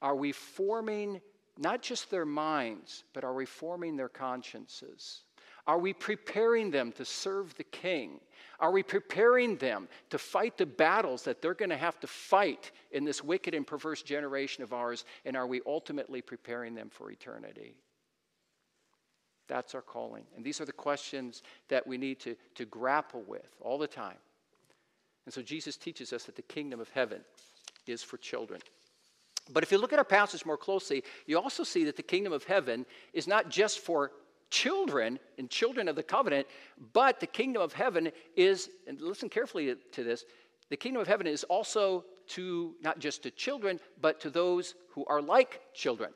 Are 0.00 0.16
we 0.16 0.32
forming 0.32 1.20
not 1.58 1.82
just 1.82 2.10
their 2.10 2.24
minds, 2.24 3.04
but 3.12 3.22
are 3.22 3.34
we 3.34 3.46
forming 3.46 3.96
their 3.96 4.08
consciences? 4.08 5.22
Are 5.66 5.78
we 5.78 5.92
preparing 5.92 6.70
them 6.70 6.92
to 6.92 7.04
serve 7.04 7.54
the 7.54 7.64
King? 7.64 8.20
Are 8.58 8.70
we 8.70 8.82
preparing 8.82 9.56
them 9.56 9.88
to 10.10 10.18
fight 10.18 10.56
the 10.56 10.66
battles 10.66 11.22
that 11.24 11.40
they're 11.40 11.54
going 11.54 11.70
to 11.70 11.76
have 11.76 11.98
to 12.00 12.06
fight 12.06 12.72
in 12.90 13.04
this 13.04 13.22
wicked 13.22 13.54
and 13.54 13.66
perverse 13.66 14.02
generation 14.02 14.62
of 14.62 14.72
ours? 14.72 15.04
And 15.24 15.36
are 15.36 15.46
we 15.46 15.60
ultimately 15.66 16.22
preparing 16.22 16.74
them 16.74 16.88
for 16.90 17.10
eternity? 17.10 17.76
That's 19.48 19.74
our 19.74 19.82
calling. 19.82 20.24
And 20.36 20.44
these 20.44 20.60
are 20.60 20.64
the 20.64 20.72
questions 20.72 21.42
that 21.68 21.86
we 21.86 21.98
need 21.98 22.20
to, 22.20 22.36
to 22.54 22.64
grapple 22.64 23.22
with 23.26 23.56
all 23.60 23.78
the 23.78 23.86
time. 23.86 24.18
And 25.26 25.34
so 25.34 25.42
Jesus 25.42 25.76
teaches 25.76 26.12
us 26.12 26.24
that 26.24 26.36
the 26.36 26.42
kingdom 26.42 26.80
of 26.80 26.88
heaven 26.90 27.20
is 27.86 28.02
for 28.02 28.16
children. 28.16 28.60
But 29.52 29.62
if 29.62 29.72
you 29.72 29.78
look 29.78 29.92
at 29.92 29.98
our 29.98 30.04
passage 30.04 30.46
more 30.46 30.56
closely, 30.56 31.02
you 31.26 31.38
also 31.38 31.64
see 31.64 31.84
that 31.84 31.96
the 31.96 32.02
kingdom 32.02 32.32
of 32.32 32.44
heaven 32.44 32.86
is 33.12 33.26
not 33.26 33.48
just 33.48 33.80
for 33.80 34.12
children 34.52 35.18
and 35.38 35.48
children 35.50 35.88
of 35.88 35.96
the 35.96 36.02
covenant, 36.02 36.46
but 36.92 37.18
the 37.18 37.26
kingdom 37.26 37.62
of 37.62 37.72
heaven 37.72 38.12
is, 38.36 38.68
and 38.86 39.00
listen 39.00 39.28
carefully 39.28 39.74
to 39.92 40.04
this, 40.04 40.24
the 40.68 40.76
kingdom 40.76 41.00
of 41.00 41.08
heaven 41.08 41.26
is 41.26 41.42
also 41.44 42.04
to 42.28 42.74
not 42.82 42.98
just 42.98 43.22
to 43.22 43.30
children, 43.30 43.80
but 44.00 44.20
to 44.20 44.30
those 44.30 44.74
who 44.90 45.04
are 45.06 45.22
like 45.22 45.60
children. 45.74 46.10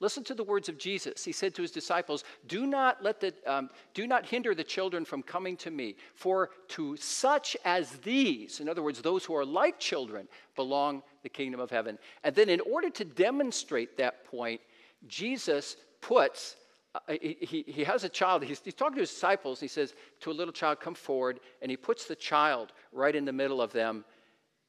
Listen 0.00 0.24
to 0.24 0.34
the 0.34 0.42
words 0.42 0.68
of 0.68 0.76
Jesus. 0.76 1.24
He 1.24 1.30
said 1.30 1.54
to 1.54 1.62
his 1.62 1.70
disciples, 1.70 2.24
"Do 2.48 2.66
not 2.66 3.02
let 3.02 3.20
the 3.20 3.32
um, 3.46 3.70
do 3.94 4.08
not 4.08 4.26
hinder 4.26 4.52
the 4.52 4.64
children 4.64 5.04
from 5.04 5.22
coming 5.22 5.56
to 5.58 5.70
me, 5.70 5.94
for 6.14 6.50
to 6.68 6.96
such 6.96 7.56
as 7.64 7.90
these, 7.98 8.58
in 8.58 8.68
other 8.68 8.82
words, 8.82 9.00
those 9.00 9.24
who 9.24 9.36
are 9.36 9.44
like 9.44 9.78
children, 9.78 10.28
belong 10.56 11.02
the 11.22 11.28
kingdom 11.28 11.60
of 11.60 11.70
heaven." 11.70 11.96
And 12.24 12.34
then, 12.34 12.48
in 12.48 12.60
order 12.60 12.90
to 12.90 13.04
demonstrate 13.04 13.96
that 13.96 14.24
point, 14.24 14.60
Jesus 15.06 15.76
puts, 16.04 16.56
uh, 16.94 16.98
he, 17.08 17.64
he 17.66 17.82
has 17.82 18.04
a 18.04 18.08
child, 18.08 18.44
he's, 18.44 18.60
he's 18.62 18.74
talking 18.74 18.96
to 18.96 19.00
his 19.00 19.10
disciples, 19.10 19.58
he 19.58 19.68
says 19.68 19.94
to 20.20 20.30
a 20.30 20.32
little 20.32 20.52
child, 20.52 20.80
come 20.80 20.94
forward, 20.94 21.40
and 21.62 21.70
he 21.70 21.76
puts 21.76 22.04
the 22.04 22.14
child 22.14 22.72
right 22.92 23.16
in 23.16 23.24
the 23.24 23.32
middle 23.32 23.62
of 23.62 23.72
them, 23.72 24.04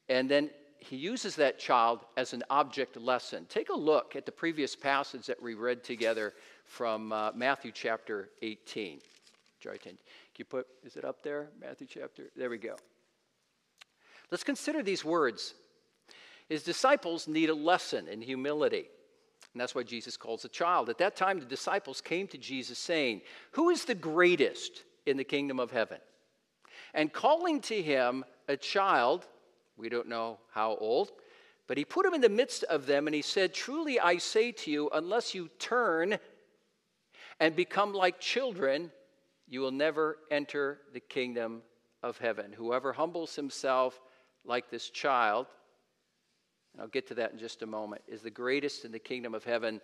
and 0.08 0.30
then 0.30 0.50
he 0.78 0.96
uses 0.96 1.36
that 1.36 1.58
child 1.58 2.00
as 2.16 2.32
an 2.32 2.42
object 2.48 2.96
lesson. 2.96 3.44
Take 3.48 3.68
a 3.68 3.76
look 3.76 4.16
at 4.16 4.24
the 4.24 4.32
previous 4.32 4.74
passage 4.74 5.26
that 5.26 5.42
we 5.42 5.54
read 5.54 5.84
together 5.84 6.32
from 6.64 7.12
uh, 7.12 7.32
Matthew 7.34 7.70
chapter 7.72 8.30
18. 8.40 9.00
Can 9.62 9.98
you 10.38 10.44
put, 10.44 10.66
is 10.84 10.96
it 10.96 11.04
up 11.04 11.22
there? 11.22 11.48
Matthew 11.60 11.86
chapter, 11.90 12.24
there 12.36 12.48
we 12.48 12.58
go. 12.58 12.76
Let's 14.30 14.44
consider 14.44 14.82
these 14.82 15.04
words. 15.04 15.54
His 16.48 16.62
disciples 16.62 17.26
need 17.26 17.50
a 17.50 17.54
lesson 17.54 18.08
in 18.08 18.22
humility. 18.22 18.86
And 19.56 19.60
that's 19.62 19.74
why 19.74 19.84
Jesus 19.84 20.18
calls 20.18 20.44
a 20.44 20.50
child. 20.50 20.90
At 20.90 20.98
that 20.98 21.16
time, 21.16 21.40
the 21.40 21.46
disciples 21.46 22.02
came 22.02 22.26
to 22.26 22.36
Jesus 22.36 22.78
saying, 22.78 23.22
Who 23.52 23.70
is 23.70 23.86
the 23.86 23.94
greatest 23.94 24.84
in 25.06 25.16
the 25.16 25.24
kingdom 25.24 25.58
of 25.58 25.70
heaven? 25.70 25.96
And 26.92 27.10
calling 27.10 27.62
to 27.62 27.80
him 27.80 28.26
a 28.48 28.58
child, 28.58 29.26
we 29.78 29.88
don't 29.88 30.08
know 30.08 30.36
how 30.52 30.76
old, 30.76 31.12
but 31.68 31.78
he 31.78 31.86
put 31.86 32.04
him 32.04 32.12
in 32.12 32.20
the 32.20 32.28
midst 32.28 32.64
of 32.64 32.84
them 32.84 33.06
and 33.06 33.14
he 33.14 33.22
said, 33.22 33.54
Truly 33.54 33.98
I 33.98 34.18
say 34.18 34.52
to 34.52 34.70
you, 34.70 34.90
unless 34.92 35.34
you 35.34 35.48
turn 35.58 36.18
and 37.40 37.56
become 37.56 37.94
like 37.94 38.20
children, 38.20 38.90
you 39.48 39.60
will 39.60 39.72
never 39.72 40.18
enter 40.30 40.80
the 40.92 41.00
kingdom 41.00 41.62
of 42.02 42.18
heaven. 42.18 42.52
Whoever 42.52 42.92
humbles 42.92 43.34
himself 43.34 44.02
like 44.44 44.68
this 44.68 44.90
child, 44.90 45.46
and 46.76 46.82
I'll 46.82 46.88
get 46.88 47.06
to 47.08 47.14
that 47.14 47.32
in 47.32 47.38
just 47.38 47.62
a 47.62 47.66
moment, 47.66 48.02
is 48.06 48.20
the 48.20 48.30
greatest 48.30 48.84
in 48.84 48.92
the 48.92 48.98
kingdom 48.98 49.34
of 49.34 49.44
heaven. 49.44 49.80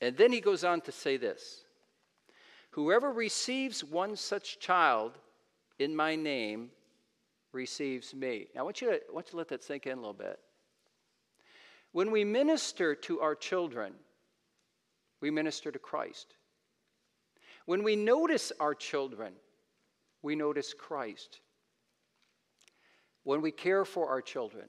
And 0.00 0.16
then 0.16 0.30
he 0.30 0.40
goes 0.40 0.62
on 0.62 0.80
to 0.82 0.92
say 0.92 1.16
this 1.16 1.64
Whoever 2.70 3.12
receives 3.12 3.82
one 3.82 4.14
such 4.14 4.60
child 4.60 5.18
in 5.80 5.96
my 5.96 6.14
name 6.14 6.70
receives 7.52 8.14
me. 8.14 8.46
Now, 8.54 8.60
I 8.60 8.64
want 8.64 8.80
you 8.80 8.90
to, 8.90 8.94
I 8.94 9.12
want 9.12 9.26
you 9.26 9.30
to 9.32 9.36
let 9.38 9.48
that 9.48 9.64
sink 9.64 9.86
in 9.86 9.92
a 9.92 9.96
little 9.96 10.12
bit. 10.12 10.38
When 11.90 12.12
we 12.12 12.22
minister 12.22 12.94
to 12.94 13.20
our 13.20 13.34
children, 13.34 13.94
we 15.20 15.32
minister 15.32 15.72
to 15.72 15.80
Christ. 15.80 16.34
When 17.66 17.82
we 17.82 17.96
notice 17.96 18.52
our 18.60 18.74
children, 18.74 19.32
we 20.22 20.36
notice 20.36 20.72
Christ. 20.72 21.40
When 23.24 23.42
we 23.42 23.50
care 23.50 23.84
for 23.84 24.08
our 24.08 24.22
children, 24.22 24.66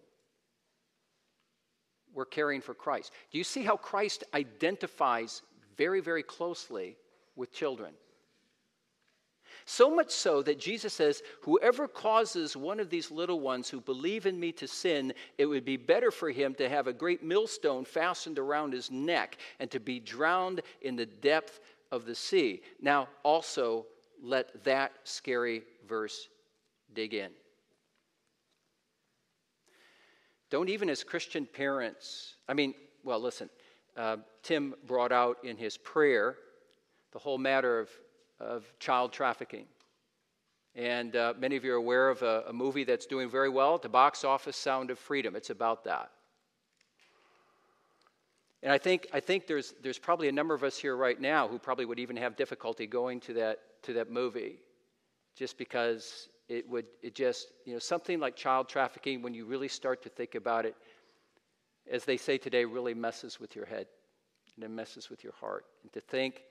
we're 2.13 2.25
caring 2.25 2.61
for 2.61 2.73
Christ. 2.73 3.11
Do 3.31 3.37
you 3.37 3.43
see 3.43 3.63
how 3.63 3.77
Christ 3.77 4.23
identifies 4.33 5.41
very, 5.77 6.01
very 6.01 6.23
closely 6.23 6.97
with 7.35 7.53
children? 7.53 7.93
So 9.65 9.93
much 9.93 10.11
so 10.11 10.41
that 10.43 10.59
Jesus 10.59 10.93
says, 10.93 11.21
Whoever 11.41 11.87
causes 11.87 12.57
one 12.57 12.79
of 12.79 12.89
these 12.89 13.11
little 13.11 13.39
ones 13.39 13.69
who 13.69 13.79
believe 13.79 14.25
in 14.25 14.39
me 14.39 14.51
to 14.53 14.67
sin, 14.67 15.13
it 15.37 15.45
would 15.45 15.65
be 15.65 15.77
better 15.77 16.11
for 16.11 16.29
him 16.31 16.53
to 16.55 16.67
have 16.67 16.87
a 16.87 16.93
great 16.93 17.23
millstone 17.23 17.85
fastened 17.85 18.39
around 18.39 18.73
his 18.73 18.91
neck 18.91 19.37
and 19.59 19.69
to 19.71 19.79
be 19.79 19.99
drowned 19.99 20.61
in 20.81 20.95
the 20.95 21.05
depth 21.05 21.59
of 21.91 22.05
the 22.05 22.15
sea. 22.15 22.61
Now, 22.81 23.07
also, 23.23 23.85
let 24.23 24.63
that 24.63 24.93
scary 25.03 25.63
verse 25.87 26.27
dig 26.93 27.13
in. 27.13 27.31
Don't 30.51 30.69
even 30.69 30.87
as 30.89 31.03
Christian 31.03 31.47
parents, 31.47 32.35
I 32.47 32.53
mean, 32.53 32.75
well, 33.03 33.19
listen, 33.19 33.49
uh, 33.97 34.17
Tim 34.43 34.75
brought 34.85 35.11
out 35.11 35.37
in 35.43 35.57
his 35.57 35.77
prayer 35.77 36.35
the 37.11 37.19
whole 37.19 37.39
matter 37.39 37.79
of 37.79 37.89
of 38.41 38.73
child 38.79 39.13
trafficking. 39.13 39.65
And 40.75 41.15
uh, 41.15 41.33
many 41.37 41.55
of 41.55 41.63
you 41.63 41.73
are 41.73 41.77
aware 41.77 42.09
of 42.09 42.21
a, 42.21 42.45
a 42.47 42.53
movie 42.53 42.83
that's 42.83 43.05
doing 43.05 43.29
very 43.29 43.49
well 43.49 43.77
the 43.77 43.89
box 43.89 44.23
office, 44.23 44.57
Sound 44.57 44.89
of 44.89 44.97
Freedom. 44.97 45.35
It's 45.35 45.49
about 45.49 45.83
that. 45.83 46.11
And 48.63 48.71
I 48.71 48.77
think, 48.77 49.07
I 49.11 49.19
think 49.19 49.47
there's, 49.47 49.73
there's 49.81 49.97
probably 49.97 50.27
a 50.27 50.31
number 50.31 50.53
of 50.53 50.63
us 50.63 50.77
here 50.77 50.95
right 50.95 51.19
now 51.19 51.47
who 51.47 51.57
probably 51.57 51.85
would 51.85 51.99
even 51.99 52.15
have 52.17 52.35
difficulty 52.35 52.85
going 52.85 53.19
to 53.21 53.33
that, 53.33 53.59
to 53.83 53.93
that 53.93 54.11
movie 54.11 54.59
just 55.35 55.57
because 55.57 56.29
it 56.51 56.69
would, 56.69 56.85
it 57.01 57.15
just, 57.15 57.47
you 57.65 57.71
know, 57.71 57.79
something 57.79 58.19
like 58.19 58.35
child 58.35 58.67
trafficking, 58.67 59.21
when 59.21 59.33
you 59.33 59.45
really 59.45 59.69
start 59.69 60.03
to 60.03 60.09
think 60.09 60.35
about 60.35 60.65
it, 60.65 60.75
as 61.89 62.03
they 62.03 62.17
say 62.17 62.37
today, 62.37 62.65
really 62.65 62.93
messes 62.93 63.39
with 63.39 63.55
your 63.55 63.65
head 63.65 63.87
and 64.55 64.65
it 64.65 64.69
messes 64.69 65.09
with 65.09 65.23
your 65.23 65.31
heart. 65.39 65.65
And 65.83 65.93
to 65.93 66.01
think, 66.01 66.43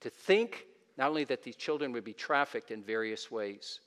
to 0.00 0.08
think 0.08 0.64
not 0.96 1.10
only 1.10 1.24
that 1.24 1.42
these 1.42 1.56
children 1.56 1.92
would 1.92 2.04
be 2.04 2.14
trafficked 2.14 2.70
in 2.70 2.82
various 2.82 3.30
ways, 3.30 3.80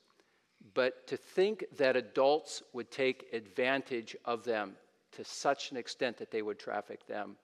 but 0.76 1.08
to 1.08 1.18
think 1.18 1.66
that 1.78 1.96
adults 1.96 2.62
would 2.74 2.92
take 2.92 3.26
advantage 3.34 4.16
of 4.26 4.44
them 4.44 4.76
to 5.14 5.24
such 5.24 5.72
an 5.72 5.78
extent 5.78 6.18
that 6.18 6.30
they 6.30 6.44
would 6.44 6.60
traffic 6.60 7.08
them. 7.08 7.36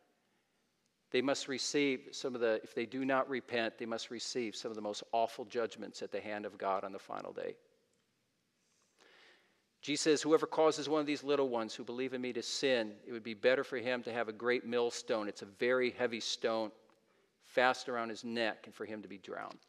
They 1.09 1.21
must 1.21 1.47
receive 1.47 2.09
some 2.11 2.35
of 2.35 2.41
the, 2.41 2.61
if 2.63 2.75
they 2.75 2.85
do 2.85 3.05
not 3.05 3.27
repent, 3.27 3.79
they 3.79 3.87
must 3.87 4.11
receive 4.11 4.55
some 4.55 4.69
of 4.69 4.75
the 4.75 4.81
most 4.81 5.03
awful 5.11 5.45
judgments 5.45 6.03
at 6.03 6.11
the 6.11 6.21
hand 6.21 6.45
of 6.45 6.59
God 6.59 6.83
on 6.83 6.91
the 6.91 6.99
final 6.99 7.33
day. 7.33 7.55
Jesus 9.83 10.01
says, 10.01 10.21
Whoever 10.21 10.47
causes 10.47 10.87
one 10.87 11.01
of 11.01 11.05
these 11.05 11.25
little 11.25 11.49
ones 11.49 11.75
who 11.75 11.83
believe 11.83 12.13
in 12.13 12.21
me 12.21 12.31
to 12.33 12.41
sin, 12.41 12.93
it 13.05 13.11
would 13.11 13.23
be 13.23 13.33
better 13.33 13.65
for 13.65 13.77
him 13.77 14.01
to 14.03 14.13
have 14.13 14.29
a 14.29 14.33
great 14.33 14.65
millstone. 14.65 15.27
It's 15.27 15.41
a 15.41 15.45
very 15.59 15.91
heavy 15.91 16.21
stone 16.21 16.71
fast 17.43 17.89
around 17.89 18.07
his 18.07 18.23
neck 18.23 18.63
and 18.65 18.73
for 18.73 18.85
him 18.85 19.01
to 19.01 19.09
be 19.09 19.17
drowned. 19.17 19.59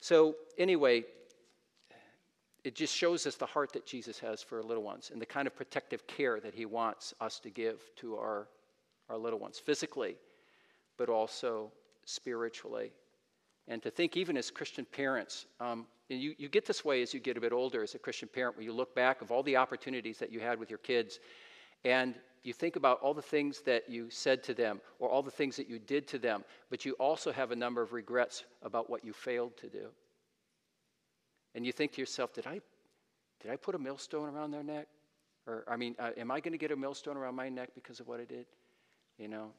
So, 0.00 0.36
anyway, 0.56 1.04
it 2.64 2.74
just 2.74 2.96
shows 2.96 3.26
us 3.26 3.36
the 3.36 3.46
heart 3.46 3.74
that 3.74 3.84
Jesus 3.84 4.18
has 4.20 4.42
for 4.42 4.62
little 4.62 4.82
ones 4.82 5.10
and 5.12 5.20
the 5.20 5.26
kind 5.26 5.46
of 5.46 5.54
protective 5.54 6.06
care 6.06 6.40
that 6.40 6.54
he 6.54 6.64
wants 6.64 7.12
us 7.20 7.38
to 7.40 7.50
give 7.50 7.82
to 7.96 8.16
our, 8.16 8.48
our 9.10 9.18
little 9.18 9.38
ones, 9.38 9.58
physically, 9.58 10.16
but 10.96 11.10
also 11.10 11.70
spiritually. 12.06 12.92
And 13.66 13.82
to 13.82 13.90
think, 13.90 14.16
even 14.16 14.38
as 14.38 14.50
Christian 14.50 14.86
parents, 14.86 15.44
um, 15.60 15.86
you, 16.08 16.34
you 16.38 16.48
get 16.48 16.64
this 16.64 16.84
way 16.84 17.02
as 17.02 17.12
you 17.12 17.20
get 17.20 17.36
a 17.36 17.40
bit 17.40 17.52
older 17.52 17.82
as 17.82 17.94
a 17.94 17.98
Christian 17.98 18.28
parent, 18.28 18.56
when 18.56 18.64
you 18.64 18.72
look 18.72 18.94
back 18.94 19.20
of 19.20 19.30
all 19.30 19.42
the 19.42 19.56
opportunities 19.56 20.18
that 20.18 20.32
you 20.32 20.40
had 20.40 20.58
with 20.58 20.70
your 20.70 20.78
kids, 20.78 21.20
and 21.84 22.14
you 22.42 22.52
think 22.52 22.76
about 22.76 23.00
all 23.00 23.12
the 23.12 23.22
things 23.22 23.60
that 23.62 23.88
you 23.88 24.08
said 24.10 24.42
to 24.44 24.54
them 24.54 24.80
or 24.98 25.08
all 25.08 25.22
the 25.22 25.30
things 25.30 25.56
that 25.56 25.68
you 25.68 25.78
did 25.78 26.06
to 26.08 26.18
them, 26.18 26.44
but 26.70 26.84
you 26.84 26.92
also 26.94 27.30
have 27.32 27.50
a 27.50 27.56
number 27.56 27.82
of 27.82 27.92
regrets 27.92 28.44
about 28.62 28.88
what 28.88 29.04
you 29.04 29.12
failed 29.12 29.56
to 29.58 29.68
do. 29.68 29.88
And 31.54 31.66
you 31.66 31.72
think 31.72 31.92
to 31.92 32.00
yourself, 32.00 32.32
did 32.32 32.46
I, 32.46 32.60
did 33.42 33.50
I 33.50 33.56
put 33.56 33.74
a 33.74 33.78
millstone 33.78 34.28
around 34.28 34.50
their 34.50 34.62
neck? 34.62 34.86
Or, 35.46 35.64
I 35.68 35.76
mean, 35.76 35.94
uh, 35.98 36.10
am 36.16 36.30
I 36.30 36.40
going 36.40 36.52
to 36.52 36.58
get 36.58 36.70
a 36.70 36.76
millstone 36.76 37.16
around 37.16 37.34
my 37.34 37.48
neck 37.48 37.70
because 37.74 38.00
of 38.00 38.08
what 38.08 38.20
I 38.20 38.24
did? 38.24 38.46
You 39.18 39.28
know? 39.28 39.50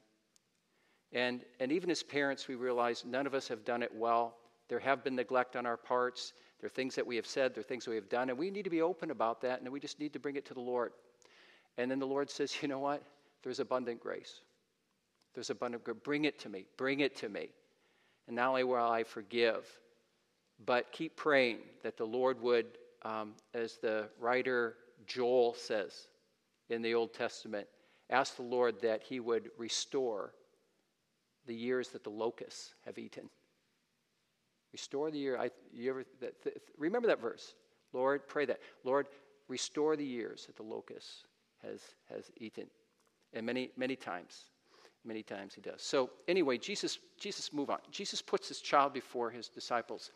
And, 1.12 1.44
and 1.58 1.72
even 1.72 1.90
as 1.90 2.02
parents, 2.02 2.48
we 2.48 2.54
realize 2.54 3.04
none 3.04 3.26
of 3.26 3.34
us 3.34 3.48
have 3.48 3.64
done 3.64 3.82
it 3.82 3.92
well. 3.94 4.36
There 4.70 4.78
have 4.78 5.02
been 5.02 5.16
neglect 5.16 5.56
on 5.56 5.66
our 5.66 5.76
parts. 5.76 6.32
There 6.60 6.66
are 6.66 6.70
things 6.70 6.94
that 6.94 7.04
we 7.04 7.16
have 7.16 7.26
said, 7.26 7.54
there 7.54 7.60
are 7.60 7.64
things 7.64 7.84
that 7.84 7.90
we 7.90 7.96
have 7.96 8.08
done, 8.08 8.30
and 8.30 8.38
we 8.38 8.52
need 8.52 8.62
to 8.62 8.70
be 8.70 8.82
open 8.82 9.10
about 9.10 9.40
that, 9.40 9.60
and 9.60 9.68
we 9.68 9.80
just 9.80 9.98
need 9.98 10.12
to 10.12 10.20
bring 10.20 10.36
it 10.36 10.46
to 10.46 10.54
the 10.54 10.60
Lord. 10.60 10.92
And 11.76 11.90
then 11.90 11.98
the 11.98 12.06
Lord 12.06 12.30
says, 12.30 12.62
You 12.62 12.68
know 12.68 12.78
what? 12.78 13.02
There's 13.42 13.58
abundant 13.58 14.00
grace. 14.00 14.42
There's 15.34 15.50
abundant 15.50 15.82
grace. 15.82 15.96
Bring 16.04 16.24
it 16.24 16.38
to 16.40 16.48
me. 16.48 16.66
Bring 16.76 17.00
it 17.00 17.16
to 17.16 17.28
me. 17.28 17.48
And 18.28 18.36
not 18.36 18.50
only 18.50 18.62
will 18.62 18.76
I 18.76 19.02
forgive, 19.02 19.66
but 20.64 20.92
keep 20.92 21.16
praying 21.16 21.58
that 21.82 21.96
the 21.96 22.06
Lord 22.06 22.40
would, 22.40 22.66
um, 23.02 23.32
as 23.54 23.78
the 23.78 24.08
writer 24.20 24.76
Joel 25.04 25.54
says 25.54 26.06
in 26.68 26.80
the 26.80 26.94
Old 26.94 27.12
Testament, 27.12 27.66
ask 28.08 28.36
the 28.36 28.42
Lord 28.42 28.80
that 28.82 29.02
he 29.02 29.18
would 29.18 29.50
restore 29.58 30.32
the 31.46 31.54
years 31.56 31.88
that 31.88 32.04
the 32.04 32.10
locusts 32.10 32.74
have 32.84 32.98
eaten. 32.98 33.28
Restore 34.72 35.10
the 35.10 35.18
year. 35.18 35.38
I, 35.38 35.50
you 35.72 35.90
ever, 35.90 36.04
that, 36.20 36.42
th- 36.42 36.56
remember 36.78 37.08
that 37.08 37.20
verse. 37.20 37.54
Lord, 37.92 38.28
pray 38.28 38.44
that. 38.46 38.60
Lord, 38.84 39.06
restore 39.48 39.96
the 39.96 40.04
years 40.04 40.46
that 40.46 40.56
the 40.56 40.62
locust 40.62 41.26
has, 41.62 41.80
has 42.08 42.30
eaten. 42.36 42.66
And 43.32 43.44
many, 43.46 43.70
many 43.76 43.96
times, 43.96 44.44
many 45.04 45.22
times 45.22 45.54
he 45.54 45.60
does. 45.60 45.82
So 45.82 46.10
anyway, 46.28 46.58
Jesus, 46.58 46.98
Jesus 47.18 47.52
move 47.52 47.70
on. 47.70 47.78
Jesus 47.90 48.22
puts 48.22 48.48
his 48.48 48.60
child 48.60 48.92
before 48.92 49.30
his 49.30 49.48
disciples. 49.48 50.10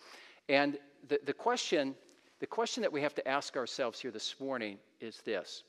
And 0.48 0.78
the, 1.08 1.20
the 1.24 1.32
question, 1.32 1.94
the 2.40 2.46
question 2.46 2.82
that 2.82 2.92
we 2.92 3.00
have 3.00 3.14
to 3.14 3.28
ask 3.28 3.56
ourselves 3.56 4.00
here 4.00 4.10
this 4.10 4.34
morning 4.40 4.78
is 5.00 5.20
this. 5.24 5.64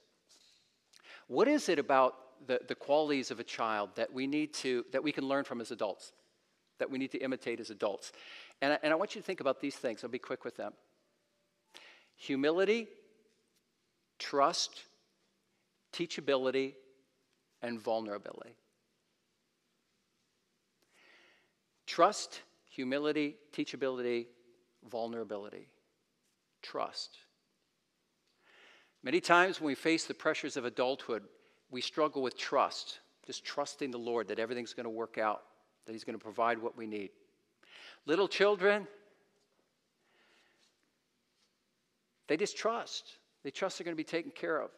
What 1.28 1.48
is 1.48 1.70
it 1.70 1.80
about 1.80 2.16
the, 2.48 2.60
the 2.68 2.76
qualities 2.76 3.32
of 3.32 3.40
a 3.40 3.44
child 3.44 3.90
that 3.96 4.14
we 4.14 4.28
need 4.28 4.54
to, 4.56 4.86
that 4.92 5.04
we 5.04 5.12
can 5.12 5.28
learn 5.28 5.44
from 5.44 5.62
as 5.62 5.72
adults? 5.72 6.14
That 6.78 6.92
we 6.92 6.98
need 6.98 7.12
to 7.12 7.18
imitate 7.20 7.60
as 7.60 7.70
adults? 7.70 8.12
And 8.62 8.74
I, 8.74 8.78
and 8.84 8.94
I 8.94 8.96
want 8.96 9.16
you 9.16 9.22
to 9.22 9.26
think 9.26 9.42
about 9.42 9.60
these 9.60 9.76
things. 9.76 10.04
I'll 10.04 10.10
be 10.10 10.20
quick 10.20 10.44
with 10.46 10.56
them. 10.56 10.74
Humility, 12.16 12.88
trust, 14.20 14.84
teachability, 15.94 16.74
and 17.62 17.80
vulnerability. 17.80 18.56
Trust, 21.86 22.42
humility, 22.70 23.36
teachability, 23.54 24.28
vulnerability. 24.90 25.68
Trust. 26.62 27.18
Many 29.04 29.22
times 29.22 29.62
when 29.62 29.68
we 29.68 29.76
face 29.76 30.06
the 30.06 30.14
pressures 30.14 30.58
of 30.58 30.66
adulthood, 30.66 31.24
we 31.70 31.82
struggle 31.82 32.22
with 32.22 32.38
trust, 32.38 33.00
just 33.26 33.46
trusting 33.46 33.92
the 33.92 34.00
Lord 34.00 34.28
that 34.30 34.40
everything's 34.40 34.74
going 34.74 34.86
to 34.86 34.90
work 34.90 35.18
out, 35.18 35.44
that 35.86 35.94
He's 35.94 36.04
going 36.04 36.18
to 36.18 36.24
provide 36.24 36.60
what 36.60 36.76
we 36.76 36.88
need. 36.88 37.12
Little 38.06 38.28
children, 38.28 38.88
they 42.28 42.38
just 42.38 42.58
trust. 42.58 43.18
They 43.44 43.52
trust 43.52 43.78
they're 43.78 43.86
going 43.86 43.96
to 43.96 43.98
be 43.98 44.04
taken 44.04 44.32
care 44.32 44.62
of. 44.62 44.72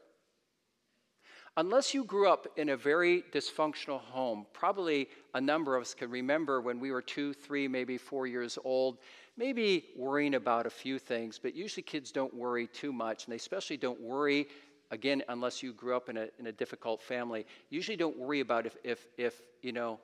Unless 1.57 1.93
you 1.95 2.03
grew 2.03 2.29
up 2.29 2.45
in 2.57 2.69
a 2.69 2.77
very 2.77 3.23
dysfunctional 3.33 3.99
home, 3.99 4.45
probably 4.53 5.09
a 5.33 5.41
number 5.41 5.75
of 5.75 5.81
us 5.81 5.95
can 5.95 6.11
remember 6.11 6.61
when 6.61 6.79
we 6.79 6.91
were 6.91 7.01
two, 7.01 7.33
three, 7.33 7.67
maybe 7.67 7.97
four 7.97 8.27
years 8.27 8.59
old, 8.63 8.99
maybe 9.37 9.85
worrying 9.97 10.35
about 10.35 10.67
a 10.67 10.69
few 10.69 10.99
things, 10.99 11.39
but 11.41 11.55
usually 11.55 11.81
kids 11.81 12.11
don't 12.11 12.33
worry 12.33 12.67
too 12.67 12.93
much, 12.93 13.25
and 13.25 13.31
they 13.31 13.37
especially 13.37 13.77
don't 13.77 13.99
worry, 13.99 14.47
again, 14.91 15.23
unless 15.29 15.63
you 15.63 15.73
grew 15.73 15.95
up 15.95 16.09
in 16.09 16.17
a, 16.17 16.27
in 16.37 16.45
a 16.45 16.51
difficult 16.51 17.01
family, 17.01 17.43
usually 17.71 17.97
don't 17.97 18.17
worry 18.19 18.41
about 18.41 18.67
if, 18.67 18.77
if, 18.83 19.07
if 19.17 19.41
you 19.63 19.71
know, 19.71 19.99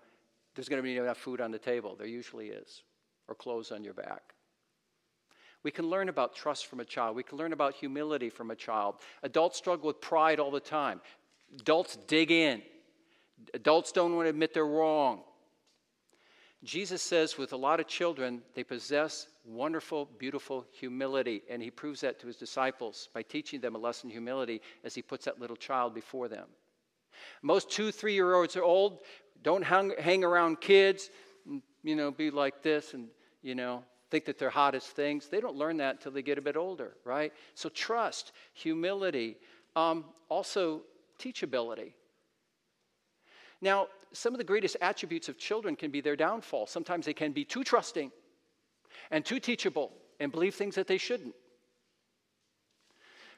there's 0.55 0.67
going 0.67 0.81
to 0.81 0.83
be 0.83 0.97
enough 0.97 1.17
food 1.17 1.39
on 1.39 1.51
the 1.51 1.59
table. 1.59 1.95
There 1.95 2.07
usually 2.07 2.47
is, 2.47 2.81
or 3.27 3.35
clothes 3.35 3.71
on 3.71 3.83
your 3.83 3.93
back. 3.93 4.33
We 5.63 5.71
can 5.71 5.89
learn 5.89 6.09
about 6.09 6.35
trust 6.35 6.67
from 6.67 6.81
a 6.81 6.85
child. 6.85 7.15
We 7.15 7.23
can 7.23 7.37
learn 7.37 7.53
about 7.53 7.75
humility 7.75 8.29
from 8.29 8.51
a 8.51 8.55
child. 8.55 8.95
Adults 9.23 9.57
struggle 9.57 9.87
with 9.87 10.01
pride 10.01 10.39
all 10.39 10.51
the 10.51 10.59
time. 10.59 10.99
Adults 11.59 11.97
dig 12.07 12.31
in. 12.31 12.61
Adults 13.53 13.91
don't 13.91 14.15
want 14.15 14.25
to 14.25 14.29
admit 14.29 14.53
they're 14.53 14.65
wrong. 14.65 15.21
Jesus 16.63 17.01
says 17.01 17.37
with 17.37 17.53
a 17.53 17.57
lot 17.57 17.79
of 17.79 17.87
children, 17.87 18.41
they 18.55 18.63
possess 18.63 19.27
wonderful, 19.45 20.09
beautiful 20.17 20.65
humility. 20.71 21.43
And 21.49 21.61
he 21.61 21.69
proves 21.69 22.01
that 22.01 22.19
to 22.21 22.27
his 22.27 22.37
disciples 22.37 23.09
by 23.13 23.21
teaching 23.21 23.59
them 23.59 23.75
a 23.75 23.79
lesson 23.79 24.09
in 24.09 24.13
humility 24.13 24.61
as 24.83 24.95
he 24.95 25.01
puts 25.01 25.25
that 25.25 25.39
little 25.39 25.57
child 25.57 25.93
before 25.93 26.27
them. 26.27 26.47
Most 27.41 27.69
two, 27.69 27.91
three 27.91 28.13
year 28.13 28.33
olds 28.35 28.55
are 28.55 28.63
old, 28.63 28.99
don't 29.43 29.63
hang, 29.63 29.93
hang 29.99 30.23
around 30.23 30.61
kids, 30.61 31.09
you 31.83 31.95
know, 31.95 32.11
be 32.11 32.31
like 32.31 32.63
this 32.63 32.93
and, 32.93 33.07
you 33.41 33.55
know, 33.55 33.83
think 34.09 34.25
that 34.25 34.37
they're 34.37 34.49
hottest 34.49 34.89
things. 34.89 35.27
They 35.27 35.41
don't 35.41 35.55
learn 35.55 35.77
that 35.77 35.95
until 35.95 36.11
they 36.11 36.21
get 36.21 36.37
a 36.37 36.41
bit 36.41 36.55
older, 36.55 36.95
right? 37.03 37.33
So 37.55 37.69
trust, 37.69 38.31
humility, 38.53 39.37
um, 39.75 40.05
also 40.29 40.81
teachability. 41.19 41.93
Now, 43.61 43.87
some 44.11 44.33
of 44.33 44.37
the 44.37 44.43
greatest 44.43 44.77
attributes 44.81 45.29
of 45.29 45.37
children 45.37 45.75
can 45.75 45.89
be 45.89 46.01
their 46.01 46.15
downfall. 46.15 46.67
Sometimes 46.67 47.05
they 47.05 47.13
can 47.13 47.31
be 47.31 47.43
too 47.43 47.63
trusting 47.63 48.11
and 49.09 49.25
too 49.25 49.39
teachable 49.39 49.91
and 50.19 50.31
believe 50.31 50.53
things 50.53 50.75
that 50.75 50.87
they 50.87 50.97
shouldn't. 50.97 51.33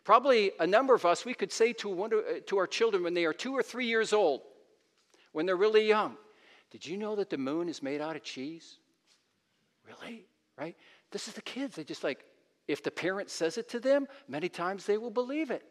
Probably 0.04 0.52
a 0.60 0.68
number 0.68 0.94
of 0.94 1.06
us, 1.06 1.26
we 1.26 1.34
could 1.34 1.52
say 1.52 1.74
to, 1.74 1.90
one, 1.90 2.12
to 2.46 2.58
our 2.58 2.68
children 2.68 3.02
when 3.02 3.14
they 3.14 3.26
are 3.26 3.34
two 3.34 3.54
or 3.54 3.64
three 3.64 3.88
years 3.88 4.14
old, 4.14 4.42
when 5.32 5.46
they're 5.46 5.56
really 5.56 5.88
young, 5.88 6.18
Did 6.76 6.86
you 6.86 6.98
know 6.98 7.16
that 7.16 7.30
the 7.30 7.38
moon 7.38 7.70
is 7.70 7.82
made 7.82 8.02
out 8.02 8.18
of 8.18 8.24
cheese? 8.24 8.80
Really? 9.88 10.26
Right? 10.58 10.76
This 11.10 11.30
is 11.30 11.34
the 11.34 11.42
kids. 11.42 11.78
They 11.78 11.86
just 11.86 12.04
like, 12.04 12.26
if 12.68 12.84
the 12.84 12.92
parent 12.92 13.30
says 13.30 13.58
it 13.58 13.70
to 13.70 13.80
them, 13.80 14.10
many 14.28 14.50
times 14.50 14.86
they 14.86 14.98
will 14.98 15.10
believe 15.10 15.52
it 15.52 15.64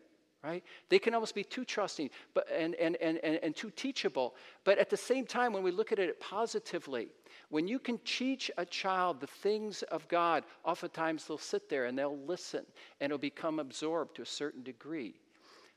right? 0.43 0.63
They 0.91 0.99
can 0.99 1.15
almost 1.15 1.35
be 1.35 1.43
too 1.43 1.65
trusting 1.65 2.11
but, 2.35 2.47
and, 2.55 2.75
and, 2.75 2.97
and, 2.97 3.19
and, 3.25 3.39
and 3.43 3.57
too 3.57 3.71
teachable. 3.71 4.35
But 4.65 4.77
at 4.79 4.91
the 4.91 4.97
same 4.97 5.25
time, 5.25 5.55
when 5.55 5.63
we 5.63 5.71
look 5.71 5.91
at 5.91 5.99
it 5.99 6.21
positively, 6.21 7.09
when 7.49 7.67
you 7.67 7.79
can 7.79 7.99
teach 8.05 8.51
a 8.59 8.67
child 8.67 9.21
the 9.21 9.27
things 9.27 9.83
of 9.85 10.07
God, 10.09 10.45
oftentimes 10.63 11.27
they'll 11.27 11.39
sit 11.39 11.71
there 11.71 11.87
and 11.87 11.99
they'll 11.99 12.19
listen 12.19 12.67
and 13.01 13.11
it'll 13.11 13.19
become 13.19 13.59
absorbed 13.59 14.17
to 14.17 14.23
a 14.23 14.27
certain 14.27 14.63
degree. 14.63 15.15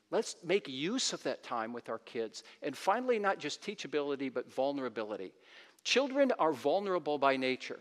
Let's 0.10 0.38
make 0.44 0.68
use 0.68 1.12
of 1.12 1.22
that 1.24 1.44
time 1.44 1.74
with 1.74 1.90
our 1.90 2.00
kids. 2.00 2.44
And 2.62 2.76
finally, 2.76 3.20
not 3.20 3.40
just 3.40 3.62
teachability, 3.62 4.34
but 4.34 4.52
vulnerability. 4.52 5.34
Children 5.84 6.32
are 6.40 6.54
vulnerable 6.54 7.18
by 7.18 7.36
nature. 7.36 7.80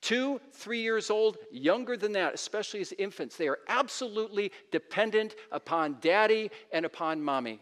Two, 0.00 0.40
three 0.52 0.80
years 0.80 1.10
old, 1.10 1.38
younger 1.50 1.96
than 1.96 2.12
that, 2.12 2.34
especially 2.34 2.80
as 2.80 2.92
infants, 2.98 3.36
they 3.36 3.48
are 3.48 3.60
absolutely 3.68 4.52
dependent 4.70 5.34
upon 5.50 5.96
daddy 6.00 6.50
and 6.72 6.84
upon 6.84 7.22
mommy. 7.22 7.60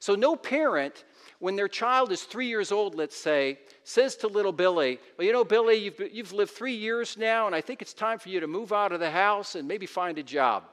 So, 0.00 0.14
no 0.14 0.34
parent, 0.34 1.04
when 1.40 1.56
their 1.56 1.68
child 1.68 2.12
is 2.12 2.22
three 2.22 2.46
years 2.46 2.70
old, 2.70 2.94
let's 2.94 3.16
say, 3.16 3.58
says 3.82 4.14
to 4.16 4.28
little 4.28 4.52
Billy, 4.52 5.00
Well, 5.16 5.26
you 5.26 5.32
know, 5.32 5.42
Billy, 5.42 5.76
you've, 5.76 6.00
you've 6.12 6.32
lived 6.32 6.52
three 6.52 6.74
years 6.74 7.16
now, 7.16 7.46
and 7.46 7.56
I 7.56 7.62
think 7.62 7.82
it's 7.82 7.94
time 7.94 8.18
for 8.18 8.28
you 8.28 8.40
to 8.40 8.46
move 8.46 8.72
out 8.72 8.92
of 8.92 9.00
the 9.00 9.10
house 9.10 9.54
and 9.54 9.66
maybe 9.66 9.86
find 9.86 10.18
a 10.18 10.22
job. 10.22 10.64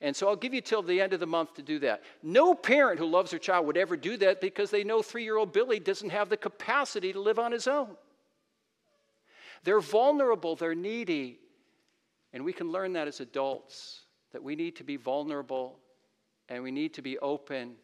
And 0.00 0.16
so 0.16 0.26
I'll 0.28 0.36
give 0.36 0.54
you 0.54 0.62
till 0.62 0.82
the 0.82 1.00
end 1.00 1.12
of 1.12 1.20
the 1.20 1.26
month 1.26 1.54
to 1.54 1.62
do 1.62 1.78
that. 1.80 2.02
No 2.22 2.54
parent 2.54 2.98
who 2.98 3.06
loves 3.06 3.30
their 3.30 3.38
child 3.38 3.66
would 3.66 3.76
ever 3.76 3.96
do 3.96 4.16
that 4.16 4.40
because 4.40 4.70
they 4.70 4.82
know 4.82 5.02
three 5.02 5.24
year 5.24 5.36
old 5.36 5.52
Billy 5.52 5.78
doesn't 5.78 6.10
have 6.10 6.30
the 6.30 6.36
capacity 6.36 7.12
to 7.12 7.20
live 7.20 7.38
on 7.38 7.52
his 7.52 7.68
own. 7.68 7.90
They're 9.64 9.80
vulnerable, 9.80 10.56
they're 10.56 10.74
needy. 10.74 11.38
And 12.32 12.44
we 12.44 12.52
can 12.54 12.70
learn 12.70 12.94
that 12.94 13.08
as 13.08 13.20
adults 13.20 14.04
that 14.32 14.42
we 14.42 14.56
need 14.56 14.76
to 14.76 14.84
be 14.84 14.96
vulnerable 14.96 15.78
and 16.48 16.62
we 16.62 16.70
need 16.70 16.94
to 16.94 17.02
be 17.02 17.18
open 17.18 17.74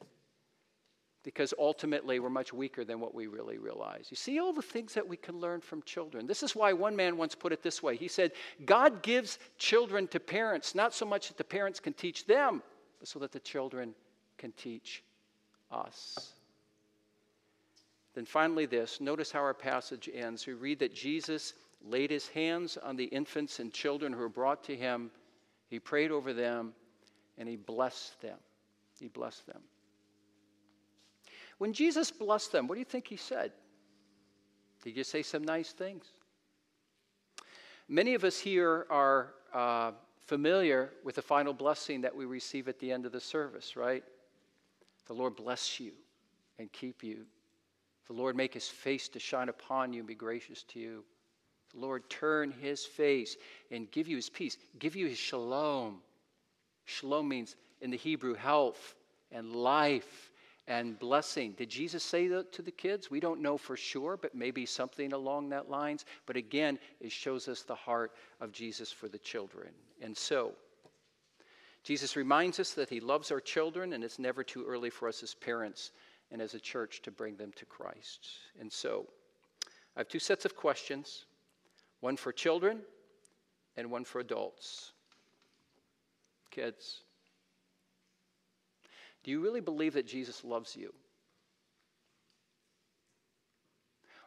because 1.24 1.54
ultimately 1.58 2.20
we're 2.20 2.28
much 2.28 2.52
weaker 2.52 2.84
than 2.84 3.00
what 3.00 3.14
we 3.14 3.26
really 3.26 3.58
realize. 3.58 4.06
You 4.10 4.16
see 4.16 4.38
all 4.38 4.52
the 4.52 4.62
things 4.62 4.92
that 4.94 5.08
we 5.08 5.16
can 5.16 5.40
learn 5.40 5.62
from 5.62 5.82
children. 5.82 6.26
This 6.26 6.42
is 6.42 6.54
why 6.54 6.72
one 6.74 6.94
man 6.94 7.16
once 7.16 7.34
put 7.34 7.52
it 7.52 7.62
this 7.62 7.82
way 7.82 7.96
He 7.96 8.08
said, 8.08 8.32
God 8.64 9.02
gives 9.02 9.38
children 9.58 10.06
to 10.08 10.20
parents, 10.20 10.74
not 10.74 10.94
so 10.94 11.06
much 11.06 11.28
that 11.28 11.38
the 11.38 11.44
parents 11.44 11.80
can 11.80 11.94
teach 11.94 12.26
them, 12.26 12.62
but 13.00 13.08
so 13.08 13.18
that 13.18 13.32
the 13.32 13.40
children 13.40 13.94
can 14.36 14.52
teach 14.52 15.02
us. 15.72 16.34
Then 18.14 18.26
finally, 18.26 18.66
this 18.66 19.00
notice 19.00 19.32
how 19.32 19.40
our 19.40 19.54
passage 19.54 20.08
ends. 20.12 20.46
We 20.46 20.52
read 20.52 20.78
that 20.80 20.94
Jesus 20.94 21.54
laid 21.82 22.10
his 22.10 22.28
hands 22.28 22.76
on 22.76 22.96
the 22.96 23.04
infants 23.04 23.58
and 23.60 23.72
children 23.72 24.12
who 24.12 24.20
were 24.20 24.28
brought 24.28 24.62
to 24.64 24.76
him. 24.76 25.10
He 25.68 25.80
prayed 25.80 26.10
over 26.10 26.32
them 26.32 26.74
and 27.38 27.48
he 27.48 27.56
blessed 27.56 28.20
them. 28.20 28.38
He 29.00 29.08
blessed 29.08 29.46
them. 29.46 29.60
When 31.64 31.72
Jesus 31.72 32.10
blessed 32.10 32.52
them, 32.52 32.68
what 32.68 32.74
do 32.74 32.80
you 32.80 32.84
think 32.84 33.08
he 33.08 33.16
said? 33.16 33.50
Did 34.82 34.90
he 34.90 34.96
just 34.96 35.10
say 35.10 35.22
some 35.22 35.42
nice 35.42 35.72
things? 35.72 36.04
Many 37.88 38.12
of 38.12 38.22
us 38.22 38.38
here 38.38 38.86
are 38.90 39.32
uh, 39.54 39.92
familiar 40.26 40.90
with 41.04 41.14
the 41.14 41.22
final 41.22 41.54
blessing 41.54 42.02
that 42.02 42.14
we 42.14 42.26
receive 42.26 42.68
at 42.68 42.78
the 42.80 42.92
end 42.92 43.06
of 43.06 43.12
the 43.12 43.20
service, 43.20 43.76
right? 43.76 44.04
The 45.06 45.14
Lord 45.14 45.36
bless 45.36 45.80
you 45.80 45.92
and 46.58 46.70
keep 46.70 47.02
you. 47.02 47.24
The 48.08 48.12
Lord 48.12 48.36
make 48.36 48.52
his 48.52 48.68
face 48.68 49.08
to 49.08 49.18
shine 49.18 49.48
upon 49.48 49.94
you 49.94 50.00
and 50.00 50.06
be 50.06 50.14
gracious 50.14 50.64
to 50.64 50.78
you. 50.78 51.02
The 51.72 51.80
Lord 51.80 52.10
turn 52.10 52.50
his 52.50 52.84
face 52.84 53.38
and 53.70 53.90
give 53.90 54.06
you 54.06 54.16
his 54.16 54.28
peace, 54.28 54.58
give 54.78 54.96
you 54.96 55.06
his 55.06 55.16
shalom. 55.16 56.02
Shalom 56.84 57.26
means 57.26 57.56
in 57.80 57.90
the 57.90 57.96
Hebrew 57.96 58.34
health 58.34 58.96
and 59.32 59.56
life 59.56 60.30
and 60.66 60.98
blessing. 60.98 61.52
Did 61.52 61.68
Jesus 61.68 62.02
say 62.02 62.26
that 62.28 62.52
to 62.52 62.62
the 62.62 62.70
kids? 62.70 63.10
We 63.10 63.20
don't 63.20 63.42
know 63.42 63.58
for 63.58 63.76
sure, 63.76 64.16
but 64.16 64.34
maybe 64.34 64.64
something 64.64 65.12
along 65.12 65.50
that 65.50 65.68
lines. 65.68 66.04
But 66.26 66.36
again, 66.36 66.78
it 67.00 67.12
shows 67.12 67.48
us 67.48 67.62
the 67.62 67.74
heart 67.74 68.12
of 68.40 68.52
Jesus 68.52 68.90
for 68.90 69.08
the 69.08 69.18
children. 69.18 69.68
And 70.00 70.16
so, 70.16 70.52
Jesus 71.82 72.16
reminds 72.16 72.58
us 72.58 72.72
that 72.72 72.88
he 72.88 72.98
loves 72.98 73.30
our 73.30 73.40
children, 73.40 73.92
and 73.92 74.02
it's 74.02 74.18
never 74.18 74.42
too 74.42 74.64
early 74.66 74.88
for 74.88 75.06
us 75.06 75.22
as 75.22 75.34
parents 75.34 75.92
and 76.30 76.40
as 76.40 76.54
a 76.54 76.60
church 76.60 77.02
to 77.02 77.10
bring 77.10 77.36
them 77.36 77.52
to 77.56 77.66
Christ. 77.66 78.26
And 78.58 78.72
so, 78.72 79.06
I 79.96 80.00
have 80.00 80.08
two 80.08 80.18
sets 80.18 80.44
of 80.44 80.56
questions 80.56 81.26
one 82.00 82.16
for 82.16 82.32
children 82.32 82.80
and 83.76 83.90
one 83.90 84.04
for 84.04 84.20
adults. 84.20 84.92
Kids, 86.50 87.03
do 89.24 89.30
you 89.30 89.40
really 89.40 89.60
believe 89.60 89.94
that 89.94 90.06
Jesus 90.06 90.44
loves 90.44 90.76
you? 90.76 90.92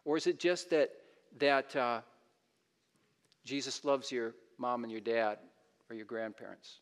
Or 0.04 0.18
is 0.18 0.26
it 0.26 0.40
just 0.40 0.72
that, 0.72 0.90
that 1.38 1.76
uh, 1.76 2.02
Jesus 3.46 3.86
loves 3.86 4.12
your 4.12 4.34
mom 4.58 4.84
and 4.84 4.92
your 4.92 5.02
dad 5.02 5.38
or 5.90 5.96
your 5.96 6.06
grandparents? 6.06 6.80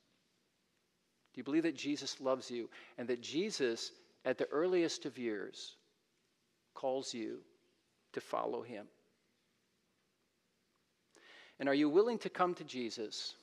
Do 1.33 1.39
you 1.39 1.43
believe 1.43 1.63
that 1.63 1.75
Jesus 1.75 2.21
loves 2.21 2.49
you 2.49 2.69
and 2.97 3.07
that 3.09 3.21
Jesus, 3.21 3.91
at 4.23 4.37
the 4.37 4.47
earliest 4.49 5.05
of 5.05 5.17
years, 5.17 5.75
calls 6.73 7.13
you 7.13 7.39
to 8.13 8.21
follow 8.21 8.61
him? 8.61 8.87
And 11.59 11.67
are 11.67 11.73
you 11.73 11.89
willing 11.89 12.19
to 12.19 12.29
come 12.29 12.53
to 12.55 12.63
Jesus? 12.63 13.35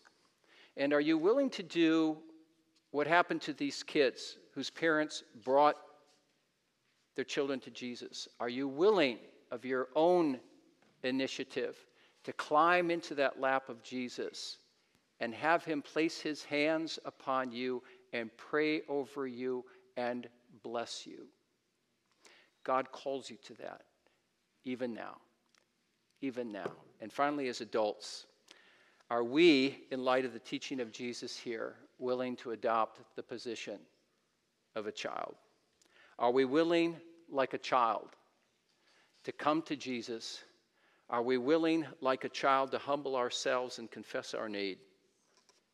And 0.79 0.95
are 0.95 1.01
you 1.01 1.19
willing 1.19 1.51
to 1.51 1.63
do 1.63 2.17
what 2.91 3.07
happened 3.07 3.43
to 3.43 3.53
these 3.53 3.83
kids 3.83 4.39
whose 4.53 4.71
parents 4.71 5.25
brought 5.45 5.77
their 7.17 7.25
children 7.25 7.61
to 7.61 7.71
Jesus? 7.71 8.29
Are 8.41 8.49
you 8.49 8.69
willing 8.69 9.19
of 9.51 9.65
your 9.65 9.89
own 9.95 10.41
initiative 11.03 11.77
to 12.25 12.33
climb 12.33 12.91
into 12.91 13.15
that 13.17 13.41
lap 13.41 13.69
of 13.69 13.83
Jesus 13.83 14.59
and 15.21 15.35
have 15.35 15.65
him 15.65 15.83
place 15.83 16.21
his 16.21 16.45
hands 16.45 16.99
upon 17.05 17.53
you 17.53 17.83
and 18.13 18.31
pray 18.37 18.83
over 18.89 19.27
you 19.27 19.65
and 19.97 20.29
bless 20.63 21.07
you. 21.07 21.27
God 22.65 22.91
calls 22.93 23.31
you 23.31 23.37
to 23.45 23.55
that, 23.55 23.83
even 24.65 24.95
now. 24.95 25.17
Even 26.21 26.53
now. 26.53 26.71
And 27.01 27.13
finally, 27.13 27.49
as 27.49 27.61
adults, 27.61 28.27
are 29.11 29.25
we, 29.25 29.85
in 29.91 30.05
light 30.05 30.25
of 30.25 30.33
the 30.33 30.39
teaching 30.39 30.81
of 30.81 30.93
Jesus 30.93 31.37
here, 31.37 31.75
willing 31.99 32.37
to 32.37 32.53
adopt 32.53 33.01
the 33.17 33.23
position 33.23 33.79
of 34.75 34.87
a 34.87 34.93
child? 34.93 35.35
Are 36.19 36.31
we 36.31 36.45
willing, 36.45 36.97
like 37.31 37.55
a 37.55 37.59
child, 37.59 38.09
to 39.25 39.33
come 39.33 39.63
to 39.63 39.77
Jesus? 39.77 40.43
Are 41.11 41.23
we 41.23 41.39
willing, 41.39 41.87
like 42.01 42.25
a 42.25 42.29
child, 42.29 42.71
to 42.73 42.79
humble 42.79 43.17
ourselves 43.17 43.79
and 43.79 43.91
confess 43.91 44.35
our 44.35 44.49
need 44.49 44.79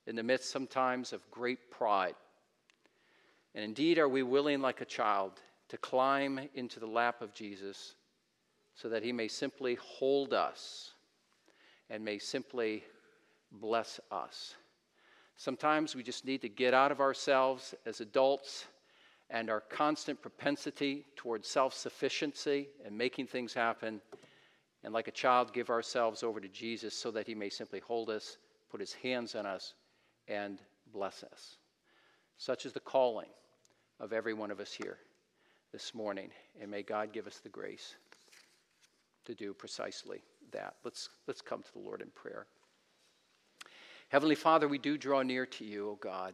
in 0.07 0.17
the 0.17 0.23
midst 0.23 0.51
sometimes 0.51 1.13
of 1.13 1.31
great 1.31 1.71
pride? 1.71 2.15
And 3.55 3.65
indeed, 3.65 3.99
are 3.99 4.09
we 4.09 4.23
willing, 4.23 4.61
like 4.61 4.81
a 4.81 4.87
child, 4.87 5.33
to 5.69 5.79
climb 5.79 6.41
into 6.55 6.81
the 6.81 6.87
lap 6.87 7.21
of 7.21 7.35
Jesus 7.35 7.95
so 8.75 8.89
that 8.89 9.03
he 9.03 9.13
may 9.13 9.29
simply 9.29 9.77
hold 9.77 10.33
us 10.33 10.93
and 11.91 12.05
may 12.05 12.19
simply 12.19 12.85
bless 13.53 14.01
us? 14.11 14.55
Sometimes 15.37 15.95
we 15.95 16.03
just 16.03 16.25
need 16.25 16.43
to 16.43 16.49
get 16.49 16.75
out 16.75 16.91
of 16.91 17.01
ourselves 17.01 17.75
as 17.87 18.01
adults 18.01 18.67
and 19.31 19.51
our 19.51 19.61
constant 19.61 20.21
propensity 20.23 21.05
towards 21.17 21.49
self 21.49 21.75
sufficiency 21.75 22.69
and 22.85 22.97
making 22.97 23.27
things 23.27 23.53
happen, 23.53 24.01
and 24.85 24.95
like 24.95 25.09
a 25.09 25.13
child, 25.13 25.53
give 25.53 25.71
ourselves 25.71 26.23
over 26.23 26.41
to 26.41 26.49
Jesus 26.49 26.95
so 26.95 27.11
that 27.11 27.27
he 27.27 27.35
may 27.35 27.51
simply 27.51 27.81
hold 27.81 28.11
us, 28.11 28.39
put 28.71 28.81
his 28.81 28.93
hands 28.93 29.35
on 29.35 29.47
us, 29.47 29.75
and 30.29 30.61
bless 30.93 31.23
us. 31.25 31.57
Such 32.37 32.67
is 32.67 32.73
the 32.73 32.81
calling 32.81 33.29
of 34.01 34.13
every 34.13 34.35
one 34.35 34.51
of 34.51 34.61
us 34.61 34.73
here 34.73 34.99
this 35.73 35.95
morning, 35.95 36.31
and 36.61 36.71
may 36.71 36.83
God 36.83 37.13
give 37.13 37.27
us 37.27 37.39
the 37.39 37.49
grace 37.49 37.97
to 39.27 39.35
do 39.35 39.53
precisely 39.53 40.23
that. 40.53 40.77
Let's, 40.85 41.11
let's 41.27 41.43
come 41.43 41.63
to 41.63 41.73
the 41.73 41.81
Lord 41.81 42.01
in 42.01 42.09
prayer. 42.11 42.47
Heavenly 44.09 44.37
Father, 44.37 44.69
we 44.69 44.79
do 44.79 44.97
draw 44.97 45.23
near 45.23 45.45
to 45.45 45.65
you, 45.65 45.91
O 45.91 45.99
God. 46.01 46.33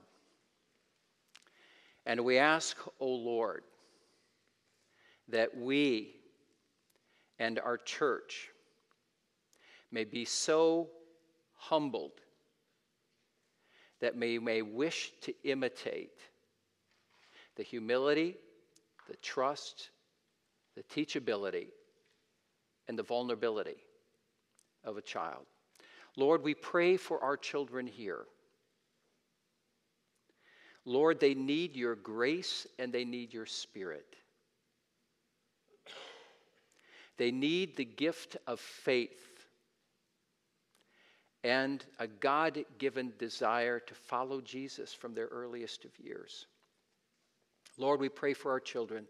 And 2.06 2.24
we 2.24 2.38
ask, 2.38 2.76
O 3.00 3.06
Lord, 3.06 3.64
that 5.28 5.56
we 5.56 6.16
and 7.38 7.58
our 7.58 7.78
church 7.78 8.50
may 9.90 10.04
be 10.04 10.24
so 10.24 10.88
humbled 11.56 12.12
that 14.00 14.16
we 14.16 14.38
may 14.38 14.60
wish 14.60 15.12
to 15.22 15.32
imitate 15.44 16.20
the 17.56 17.62
humility, 17.62 18.36
the 19.08 19.16
trust, 19.16 19.90
the 20.76 20.82
teachability, 20.82 21.68
and 22.88 22.98
the 22.98 23.02
vulnerability 23.02 23.76
of 24.84 24.98
a 24.98 25.02
child. 25.02 25.46
Lord, 26.16 26.42
we 26.42 26.54
pray 26.54 26.96
for 26.96 27.22
our 27.22 27.36
children 27.36 27.86
here. 27.86 28.26
Lord, 30.84 31.18
they 31.18 31.34
need 31.34 31.74
your 31.74 31.96
grace 31.96 32.66
and 32.78 32.92
they 32.92 33.04
need 33.04 33.32
your 33.32 33.46
spirit. 33.46 34.16
They 37.16 37.30
need 37.30 37.76
the 37.76 37.84
gift 37.84 38.36
of 38.46 38.60
faith 38.60 39.20
and 41.42 41.84
a 41.98 42.06
God 42.06 42.64
given 42.78 43.12
desire 43.18 43.78
to 43.78 43.94
follow 43.94 44.40
Jesus 44.40 44.92
from 44.92 45.14
their 45.14 45.26
earliest 45.26 45.84
of 45.84 45.90
years. 45.98 46.46
Lord, 47.76 48.00
we 48.00 48.08
pray 48.08 48.32
for 48.32 48.50
our 48.50 48.60
children 48.60 49.06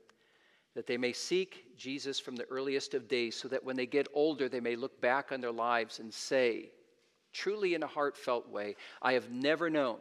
that 0.74 0.86
they 0.86 0.96
may 0.96 1.12
seek 1.12 1.76
Jesus 1.76 2.18
from 2.18 2.34
the 2.34 2.46
earliest 2.46 2.94
of 2.94 3.08
days 3.08 3.36
so 3.36 3.46
that 3.48 3.64
when 3.64 3.76
they 3.76 3.86
get 3.86 4.08
older, 4.12 4.48
they 4.48 4.60
may 4.60 4.74
look 4.74 5.00
back 5.00 5.30
on 5.30 5.40
their 5.40 5.52
lives 5.52 6.00
and 6.00 6.12
say, 6.12 6.70
truly 7.32 7.74
in 7.74 7.84
a 7.84 7.88
heartfelt 7.88 8.48
way, 8.48 8.74
I 9.00 9.12
have 9.12 9.30
never 9.30 9.70
known 9.70 9.98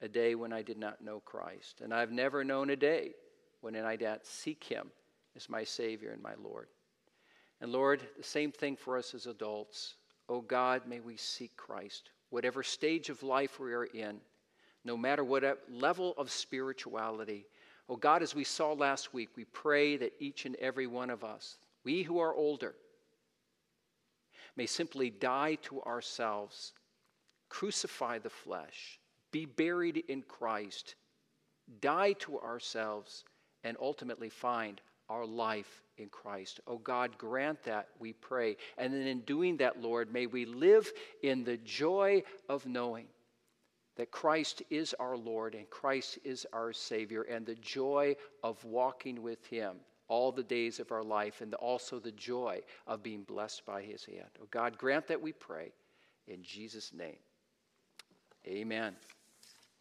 a 0.00 0.08
day 0.08 0.34
when 0.34 0.52
I 0.52 0.62
did 0.62 0.78
not 0.78 1.02
know 1.02 1.20
Christ. 1.20 1.80
And 1.82 1.92
I've 1.92 2.12
never 2.12 2.44
known 2.44 2.70
a 2.70 2.76
day 2.76 3.12
when 3.60 3.76
I 3.76 3.96
did 3.96 4.04
not 4.06 4.26
seek 4.26 4.64
Him 4.64 4.90
as 5.36 5.48
my 5.48 5.64
Savior 5.64 6.10
and 6.12 6.22
my 6.22 6.34
Lord. 6.42 6.68
And 7.60 7.72
Lord, 7.72 8.00
the 8.16 8.22
same 8.22 8.52
thing 8.52 8.76
for 8.76 8.96
us 8.96 9.14
as 9.14 9.26
adults. 9.26 9.94
Oh 10.28 10.40
God, 10.40 10.82
may 10.86 11.00
we 11.00 11.16
seek 11.16 11.56
Christ. 11.56 12.10
Whatever 12.30 12.62
stage 12.62 13.08
of 13.08 13.22
life 13.22 13.58
we 13.58 13.72
are 13.72 13.86
in, 13.86 14.20
no 14.84 14.96
matter 14.96 15.24
what 15.24 15.58
level 15.70 16.14
of 16.16 16.30
spirituality. 16.30 17.46
Oh 17.88 17.96
God, 17.96 18.22
as 18.22 18.34
we 18.34 18.44
saw 18.44 18.72
last 18.72 19.12
week, 19.14 19.30
we 19.36 19.44
pray 19.44 19.96
that 19.96 20.12
each 20.20 20.46
and 20.46 20.54
every 20.56 20.86
one 20.86 21.10
of 21.10 21.24
us, 21.24 21.56
we 21.84 22.02
who 22.02 22.18
are 22.18 22.34
older, 22.34 22.74
may 24.56 24.66
simply 24.66 25.10
die 25.10 25.56
to 25.62 25.82
ourselves, 25.82 26.72
crucify 27.48 28.18
the 28.18 28.30
flesh, 28.30 29.00
be 29.38 29.46
buried 29.46 30.02
in 30.08 30.22
Christ, 30.22 30.96
die 31.80 32.12
to 32.14 32.40
ourselves, 32.40 33.24
and 33.62 33.76
ultimately 33.80 34.28
find 34.28 34.80
our 35.08 35.24
life 35.24 35.84
in 35.96 36.08
Christ. 36.08 36.58
Oh 36.66 36.78
God, 36.78 37.16
grant 37.18 37.62
that, 37.62 37.86
we 38.00 38.14
pray. 38.14 38.56
And 38.78 38.92
then 38.92 39.06
in 39.06 39.20
doing 39.20 39.56
that, 39.58 39.80
Lord, 39.80 40.12
may 40.12 40.26
we 40.26 40.44
live 40.44 40.90
in 41.22 41.44
the 41.44 41.56
joy 41.58 42.24
of 42.48 42.66
knowing 42.66 43.06
that 43.96 44.10
Christ 44.10 44.62
is 44.70 44.92
our 44.98 45.16
Lord 45.16 45.54
and 45.54 45.70
Christ 45.70 46.18
is 46.24 46.44
our 46.52 46.72
Savior, 46.72 47.22
and 47.22 47.46
the 47.46 47.54
joy 47.54 48.16
of 48.42 48.64
walking 48.64 49.22
with 49.22 49.46
Him 49.46 49.76
all 50.08 50.32
the 50.32 50.42
days 50.42 50.80
of 50.80 50.90
our 50.90 51.04
life, 51.04 51.42
and 51.42 51.54
also 51.54 52.00
the 52.00 52.10
joy 52.12 52.60
of 52.88 53.04
being 53.04 53.22
blessed 53.22 53.64
by 53.64 53.82
His 53.82 54.04
hand. 54.04 54.30
Oh 54.42 54.48
God, 54.50 54.76
grant 54.78 55.06
that 55.06 55.22
we 55.22 55.30
pray 55.30 55.70
in 56.26 56.42
Jesus' 56.42 56.92
name. 56.92 57.18
Amen. 58.48 58.96